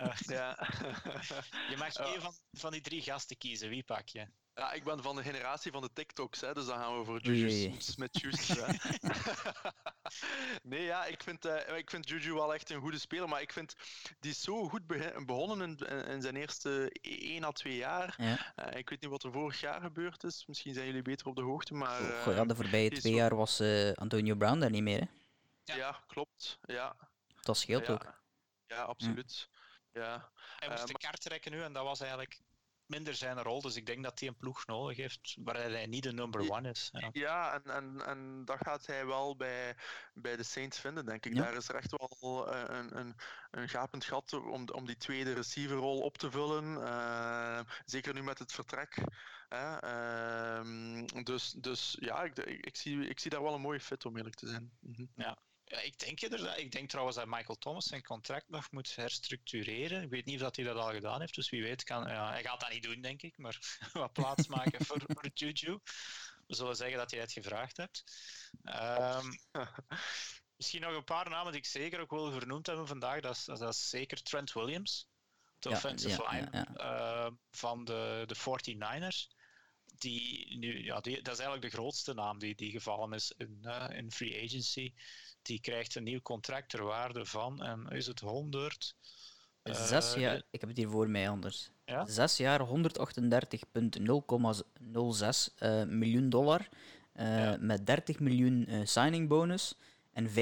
[0.00, 0.68] uh, ja.
[1.70, 3.68] je mag één van, van die drie gasten kiezen.
[3.68, 4.26] Wie pak je?
[4.54, 7.20] Ja, ik ben van de generatie van de TikToks, hè, dus dan gaan we voor
[7.20, 8.80] Juju Smith-Schuster.
[10.62, 13.52] nee, ja, ik vind, uh, ik vind Juju wel echt een goede speler, maar ik
[13.52, 13.74] vind
[14.20, 14.86] die is zo goed
[15.26, 18.14] begonnen in, in, zijn eerste 1 à 2 jaar.
[18.18, 18.54] Ja.
[18.56, 21.36] Uh, ik weet niet wat er vorig jaar gebeurd is, misschien zijn jullie beter op
[21.36, 22.02] de hoogte, maar...
[22.02, 23.62] Uh, Goh, ja, de voorbije twee jaar was
[23.94, 25.06] Antonio Brown daar niet meer, hè?
[25.74, 26.58] Ja, klopt.
[26.62, 26.96] Ja.
[27.40, 28.22] Dat scheelt ook.
[28.66, 29.48] Ja, absoluut.
[29.92, 30.30] Ja.
[30.56, 32.40] Hij moest uh, de kaart trekken nu en dat was eigenlijk
[32.86, 33.60] minder zijn rol.
[33.60, 36.70] Dus ik denk dat hij een ploeg nodig heeft waar hij niet de number one
[36.70, 36.88] is.
[36.92, 39.76] Ja, ja en, en, en dat gaat hij wel bij,
[40.14, 41.36] bij de Saints vinden, denk ik.
[41.36, 43.14] Daar is er echt wel eh, een, een,
[43.50, 46.64] een gapend gat om, om die tweede receiverrol op te vullen.
[46.64, 49.02] Uh, zeker nu met het vertrek.
[49.48, 50.60] Uh,
[51.22, 54.16] dus, dus ja, ik, ik, ik, zie, ik zie daar wel een mooie fit om
[54.16, 54.76] eerlijk te zijn.
[54.80, 55.10] Mm -hmm.
[55.14, 55.38] Ja,
[55.68, 56.58] ja, ik denk inderdaad.
[56.58, 60.02] Ik denk trouwens dat Michael Thomas zijn contract nog moet herstructureren.
[60.02, 62.08] Ik weet niet of hij dat al gedaan heeft, dus wie weet kan...
[62.08, 65.78] Ja, hij gaat dat niet doen, denk ik, maar wat plaats maken voor, voor Juju.
[66.46, 68.04] We zullen zeggen dat je het gevraagd hebt.
[68.64, 69.38] Um,
[70.56, 73.20] misschien nog een paar namen die ik zeker ook wil vernoemd hebben vandaag.
[73.20, 75.08] Dat is, dat is zeker Trent Williams,
[75.58, 79.34] de ja, offensive line uh, van de, de 49ers
[79.98, 83.58] die nu, ja, die, dat is eigenlijk de grootste naam die, die gevallen is in,
[83.62, 84.94] uh, in free agency
[85.46, 88.94] die krijgt een nieuw contract ter waarde van, en is het 100?
[89.62, 91.70] Zes uh, jaar, ik heb het hier voor mij anders.
[91.84, 92.06] Ja?
[92.06, 92.68] Zes jaar 138,0,06
[95.58, 96.68] uh, miljoen dollar.
[97.14, 97.56] Uh, ja.
[97.60, 99.74] Met 30 miljoen signing bonus
[100.12, 100.32] en 55,1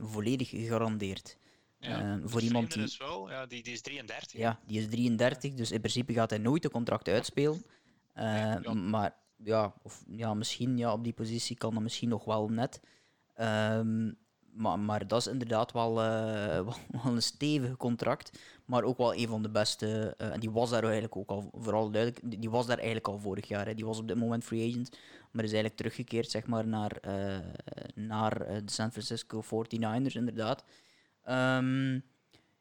[0.00, 1.36] volledig gegarandeerd.
[1.78, 2.82] Ja, voor iemand die...
[2.82, 4.40] Is wel, ja, die, die is 33.
[4.40, 7.64] Ja, die is 33, dus in principe gaat hij nooit een contract uitspelen.
[8.72, 12.80] Maar ja, of, ja, misschien ja, op die positie kan dat misschien nog wel net.
[13.40, 14.16] Um,
[14.54, 18.38] maar, maar dat is inderdaad wel, uh, wel een stevig contract.
[18.64, 20.14] Maar ook wel een van de beste.
[20.18, 23.18] Uh, en die was daar eigenlijk ook al, vooral duidelijk, die was daar eigenlijk al
[23.18, 23.66] vorig jaar.
[23.66, 23.74] Hè.
[23.74, 24.90] Die was op dit moment free agent.
[25.30, 27.36] Maar is eigenlijk teruggekeerd zeg maar, naar, uh,
[27.94, 30.64] naar de San Francisco 49ers, inderdaad.
[31.28, 32.04] Um,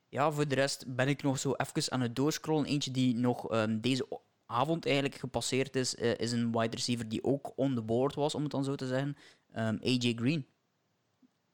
[0.10, 2.66] ja, voor de rest ben ik nog zo even aan het doorscrollen.
[2.66, 4.08] Eentje die nog um, deze
[4.46, 8.42] avond eigenlijk gepasseerd is, is een wide receiver die ook on the board was, om
[8.42, 9.18] het dan zo te zeggen.
[9.82, 10.46] AJ Green.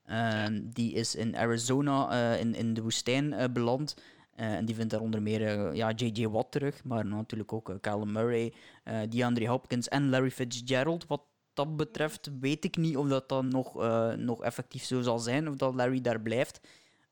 [0.09, 3.95] Ehm, die is in Arizona in, in de woestijn beland.
[4.35, 6.27] en die vindt daar onder meer ja, J.J.
[6.27, 8.53] Watt terug, maar natuurlijk ook Callum Murray,
[9.09, 11.07] DeAndre Hopkins en Larry Fitzgerald.
[11.07, 11.21] Wat
[11.53, 13.73] dat betreft weet ik niet of dat dan nog,
[14.17, 16.59] nog effectief zo zal zijn, of dat Larry daar blijft.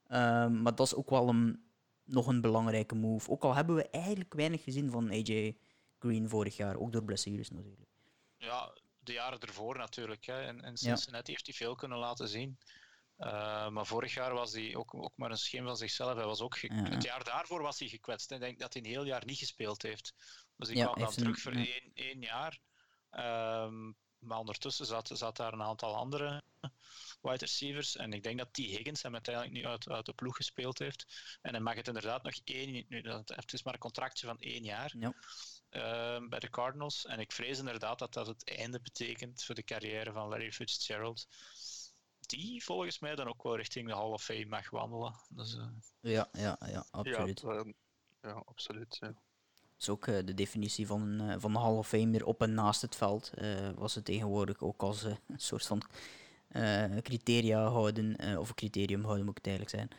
[0.07, 1.63] Ehm, maar dat is ook wel een,
[2.05, 3.29] nog een belangrijke move.
[3.29, 5.57] Ook al hebben we eigenlijk weinig gezien van AJ
[5.99, 7.89] Green vorig jaar, ook door blessures natuurlijk.
[8.37, 10.25] Ja, de jaren ervoor natuurlijk.
[10.25, 10.41] Hè.
[10.41, 12.57] En, en Cincinnati heeft hij veel kunnen laten zien.
[13.19, 16.15] Uh, maar vorig jaar was hij ook, ook maar een schim van zichzelf.
[16.15, 18.31] Hij was ook Het jaar daarvoor was hij gekwetst.
[18.31, 20.13] Ik denk dat hij een heel jaar niet gespeeld heeft.
[20.55, 22.59] Dus hij kwam dan terug voor één, één jaar.
[23.11, 26.43] Um, maar ondertussen zat, zat daar een aantal andere
[27.21, 27.95] wide receivers.
[27.95, 28.57] En ik denk dat T.
[28.57, 31.05] Higgins hem uiteindelijk nu uit, uit de ploeg gespeeld heeft.
[31.41, 32.85] En hij mag het inderdaad nog één...
[32.89, 34.93] Nu, het is maar een contractje van één jaar.
[34.99, 35.13] Ja.
[35.69, 37.05] Ehm, bij de Cardinals.
[37.05, 41.27] En ik vrees inderdaad dat dat het einde betekent voor de carrière van Larry Fitzgerald.
[42.27, 45.13] Die volgens mij dan ook wel richting de Hall of Fame mag wandelen.
[45.29, 45.65] Dus, uh...
[45.99, 47.41] Ja, ja, ja, absoluut.
[47.41, 47.65] Ja,
[48.21, 48.97] ja absoluut.
[48.99, 49.07] Ja.
[49.07, 49.15] Dat
[49.79, 52.53] is ook uh, de definitie van een, uh, van de Hall of Fame op en
[52.53, 53.31] naast het veld.
[53.75, 55.81] was het tegenwoordig ook als een soort van
[57.01, 59.89] criteria houden, of een criterium houden moet het eigenlijk zijn.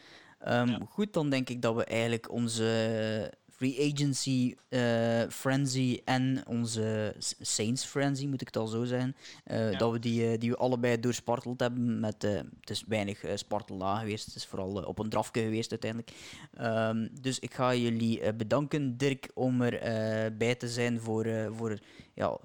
[0.60, 0.86] Um, ja.
[0.88, 7.84] Goed, dan denk ik dat we eigenlijk onze free agency uh, frenzy en onze Saints
[7.84, 9.16] frenzy, moet ik het al zo zijn.
[9.46, 12.00] Uh, Dat we die, uh, die we allebei doorsparteld hebben.
[12.00, 14.26] Met, het is weinig spartel na geweest.
[14.26, 16.12] Het is vooral op een drafje geweest uiteindelijk.
[16.60, 21.78] Um, dus ik ga jullie bedanken, Dirk, om er bij te zijn voor, voor
[22.14, 22.38] ja,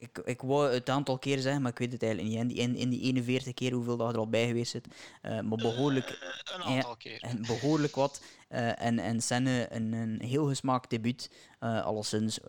[0.00, 2.58] ik, ik wou het aantal keer zeggen, maar ik weet het eigenlijk niet.
[2.58, 4.86] In die, in, die 41 keer hoeveel dat er al bij geweest zit.
[5.22, 6.10] Uh, maar behoorlijk.
[6.10, 7.20] Uh, een aantal keer.
[7.20, 8.22] En behoorlijk wat.
[8.48, 11.30] Uh, en, en Senne een, een heel gesmaakt debuut.
[11.58, 12.40] alleszins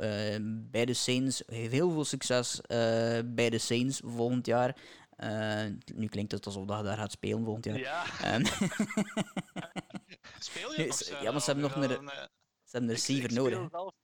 [0.47, 1.43] bij de Saints.
[1.45, 2.61] Heel veel succes
[3.25, 4.75] bij de Saints volgend jaar.
[5.95, 7.79] nu klinkt het alsof dat daar gaat spelen volgend jaar.
[7.79, 8.03] Ja.
[10.39, 11.21] Speel je nog?
[11.21, 11.89] Ja, maar ze hebben nog een,
[12.63, 13.59] ze hebben een receiver nodig.
[13.59, 14.00] Ik speel zelf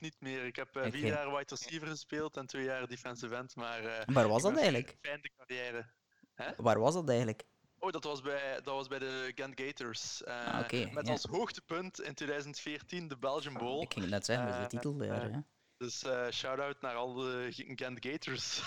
[0.00, 0.44] niet meer.
[0.44, 3.56] Ik heb uh, vier jaar wide receiver gespeeld en twee jaar defensive end.
[3.56, 4.96] Maar, uh, Waar was dat eigenlijk?
[5.00, 5.90] Fijne carrière.
[6.34, 6.50] Hè?
[6.56, 7.44] Waar was dat eigenlijk?
[7.78, 10.22] Oh, dat was bij, dat was bij de Ghent Gators.
[10.22, 11.12] Uh, ah, okay, met ja.
[11.12, 13.82] als hoogtepunt in 2014 de Belgian Bowl.
[13.82, 15.44] Ik ging het net zeggen, dat is de titel daar.
[15.78, 18.62] Dus uh, shout-out naar al de Gent Gators.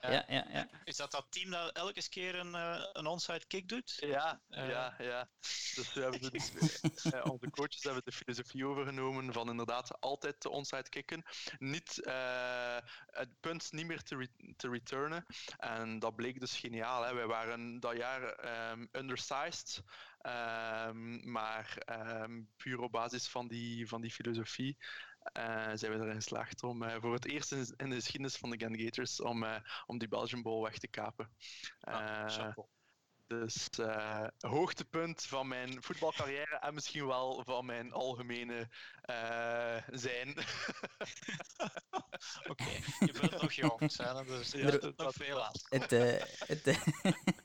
[0.00, 0.68] ja, ja, ja.
[0.84, 3.96] Is dat dat team dat elke keer een, uh, een onside kick doet?
[4.00, 4.68] Ja, uh.
[4.68, 5.28] ja, ja.
[5.74, 10.88] Dus we hebben de, onze coaches hebben de filosofie overgenomen van inderdaad altijd te onside
[10.88, 11.22] kicken.
[11.58, 12.00] Niet,
[13.06, 15.26] het punt niet meer te, re te returnen.
[15.56, 17.02] En dat bleek dus geniaal.
[17.02, 17.14] Hè.
[17.14, 18.22] Wij waren dat jaar
[18.72, 19.82] um, undersized.
[20.26, 21.78] Um, maar
[22.22, 24.76] um, puur op basis van die, van die filosofie
[25.74, 28.58] zijn we erin geslaagd om uh, voor het eerst in, in, de geschiedenis van de
[28.58, 29.56] Gun Gators om, uh,
[29.86, 31.30] om die Belgian Bowl weg te kapen.
[31.80, 32.52] Ah,
[33.26, 33.68] dus
[34.38, 38.68] hoogtepunt van mijn voetbalcarrière en misschien wel van mijn algemene
[39.90, 40.28] zijn.
[42.48, 42.82] Oké, okay.
[42.98, 45.52] je bent nog jong, zijn dus je hebt nog veel aan.
[45.68, 46.64] Het, het,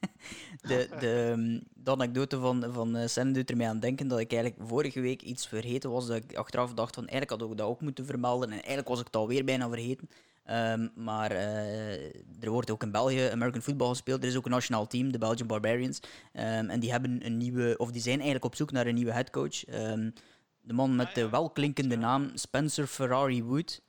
[0.62, 4.34] de, de, mm, de anekdote van, van uh, Sam doet ermee aan denken dat ik
[4.34, 6.08] eigenlijk vorige week iets vergeten was.
[6.08, 8.48] Dat ik achteraf dacht van eigenlijk had ik dat ook moeten vermelden.
[8.48, 10.10] En eigenlijk was ik het alweer bijna vergeten.
[10.52, 14.24] Um, maar uh, er wordt ook in België American football gespeeld.
[14.24, 16.00] Er is ook een nationaal team, de Belgian Barbarians.
[16.34, 19.12] Um, en die hebben een nieuwe, of die zijn eigenlijk op zoek naar een nieuwe
[19.12, 19.68] headcoach.
[19.74, 20.14] Um,
[20.62, 23.82] de man met de welklinkende naam Spencer Ferrari Wood.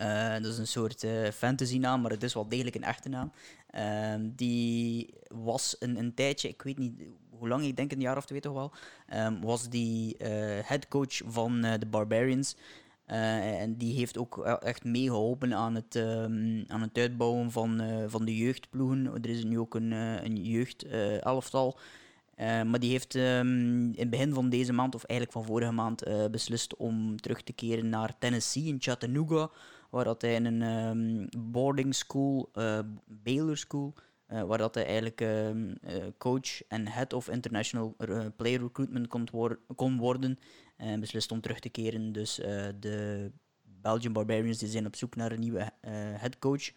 [0.00, 3.08] Uh, dat is een soort uh, fantasy naam, maar het is wel degelijk een echte
[3.08, 3.32] naam.
[4.14, 8.16] Um, die was een, een tijdje, ik weet niet hoe lang, ik denk een jaar
[8.16, 8.72] of twee toch wel,
[9.14, 10.28] um, was die uh,
[10.62, 12.56] headcoach van de Barbarians.
[13.06, 18.36] en die heeft ook echt meegeholpen aan het, um, aan het uitbouwen van, van de
[18.36, 19.06] jeugdploegen.
[19.22, 19.90] Er is nu ook een,
[20.24, 21.78] een jeugd-elftal.
[22.36, 26.76] maar die heeft in het begin van deze maand, of eigenlijk van vorige maand, beslist
[26.76, 29.50] om terug te keren naar Tennessee in Chattanooga
[29.90, 33.94] waar dat hij in een um, boarding school, uh, Baylor School,
[34.28, 37.96] uh, waar dat hij eigenlijk um, uh, coach en head of international
[38.36, 40.38] player recruitment kon, wor kon worden.
[40.76, 42.12] En beslist om terug te keren.
[42.12, 42.34] Dus
[42.80, 43.30] de
[43.62, 45.72] Belgian Barbarians die zijn op zoek naar een nieuwe
[46.16, 46.72] head coach.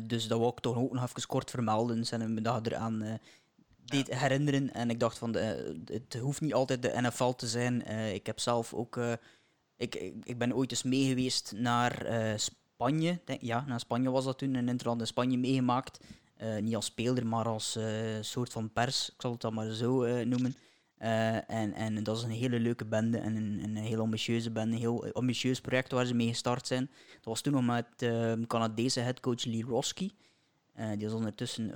[0.00, 2.06] dus dat wou ik toch ook nog even kort vermelden.
[2.06, 3.20] Zijn we dat eraan
[3.84, 4.72] deed herinneren.
[4.72, 7.86] En ik dacht van, de, het hoeft niet altijd de NFL te zijn.
[8.14, 8.98] ik heb zelf ook
[9.76, 9.94] ik,
[10.24, 13.20] ik, ben ooit eens meegeweest naar uh, Spanje.
[13.40, 14.54] Ja, naar Spanje was dat toen.
[14.54, 16.04] Een interland in Spanje meegemaakt.
[16.42, 17.84] Uh, niet als speler, maar als uh,
[18.20, 19.08] soort van pers.
[19.08, 20.54] Ik zal het dan maar zo noemen.
[20.98, 24.74] en, en dat is een hele leuke bende en een, een heel ambitieuze bende.
[24.74, 26.90] Een heel ambitieus project waar ze mee gestart zijn.
[27.14, 30.12] Dat was toen nog met de Canadese headcoach Lee Roski.
[30.74, 31.74] die is ondertussen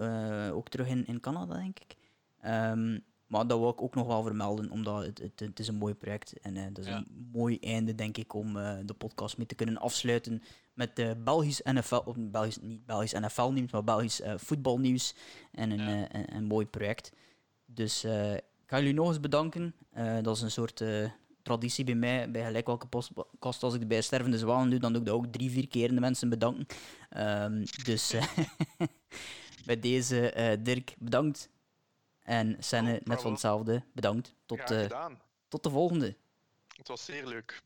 [0.53, 1.97] ook terug in, in Canada, denk ik.
[2.45, 5.75] Um, maar dat wil ik ook nog wel vermelden, omdat het, het, het is een
[5.75, 6.41] mooi project.
[6.41, 9.55] En uh, dat is een mooi einde, denk ik, om uh, de podcast mee te
[9.55, 10.43] kunnen afsluiten
[10.73, 15.15] met uh, Belgisch NFL, of Belgisch, niet Belgisch NFL-nieuws, maar Belgisch voetbalnieuws.
[15.53, 16.15] En een, ja.
[16.15, 17.13] een, een, mooi project.
[17.67, 19.75] Dus ik ga jullie nog eens bedanken.
[20.23, 20.85] dat is een soort
[21.43, 25.01] traditie bij mij, bij gelijk welke podcast, als ik bij Stervende Zwaan doe, dan doe
[25.01, 26.67] ik dat ook drie, vier keer de mensen bedanken.
[27.17, 28.15] Um, dus
[29.67, 31.49] bij deze, Dirk, bedankt.
[32.29, 33.83] En Senne, net van hetzelfde.
[33.93, 34.35] Bedankt.
[34.47, 35.07] Tot, uh,
[35.49, 36.17] tot de volgende.
[36.77, 37.63] Het was zeer leuk.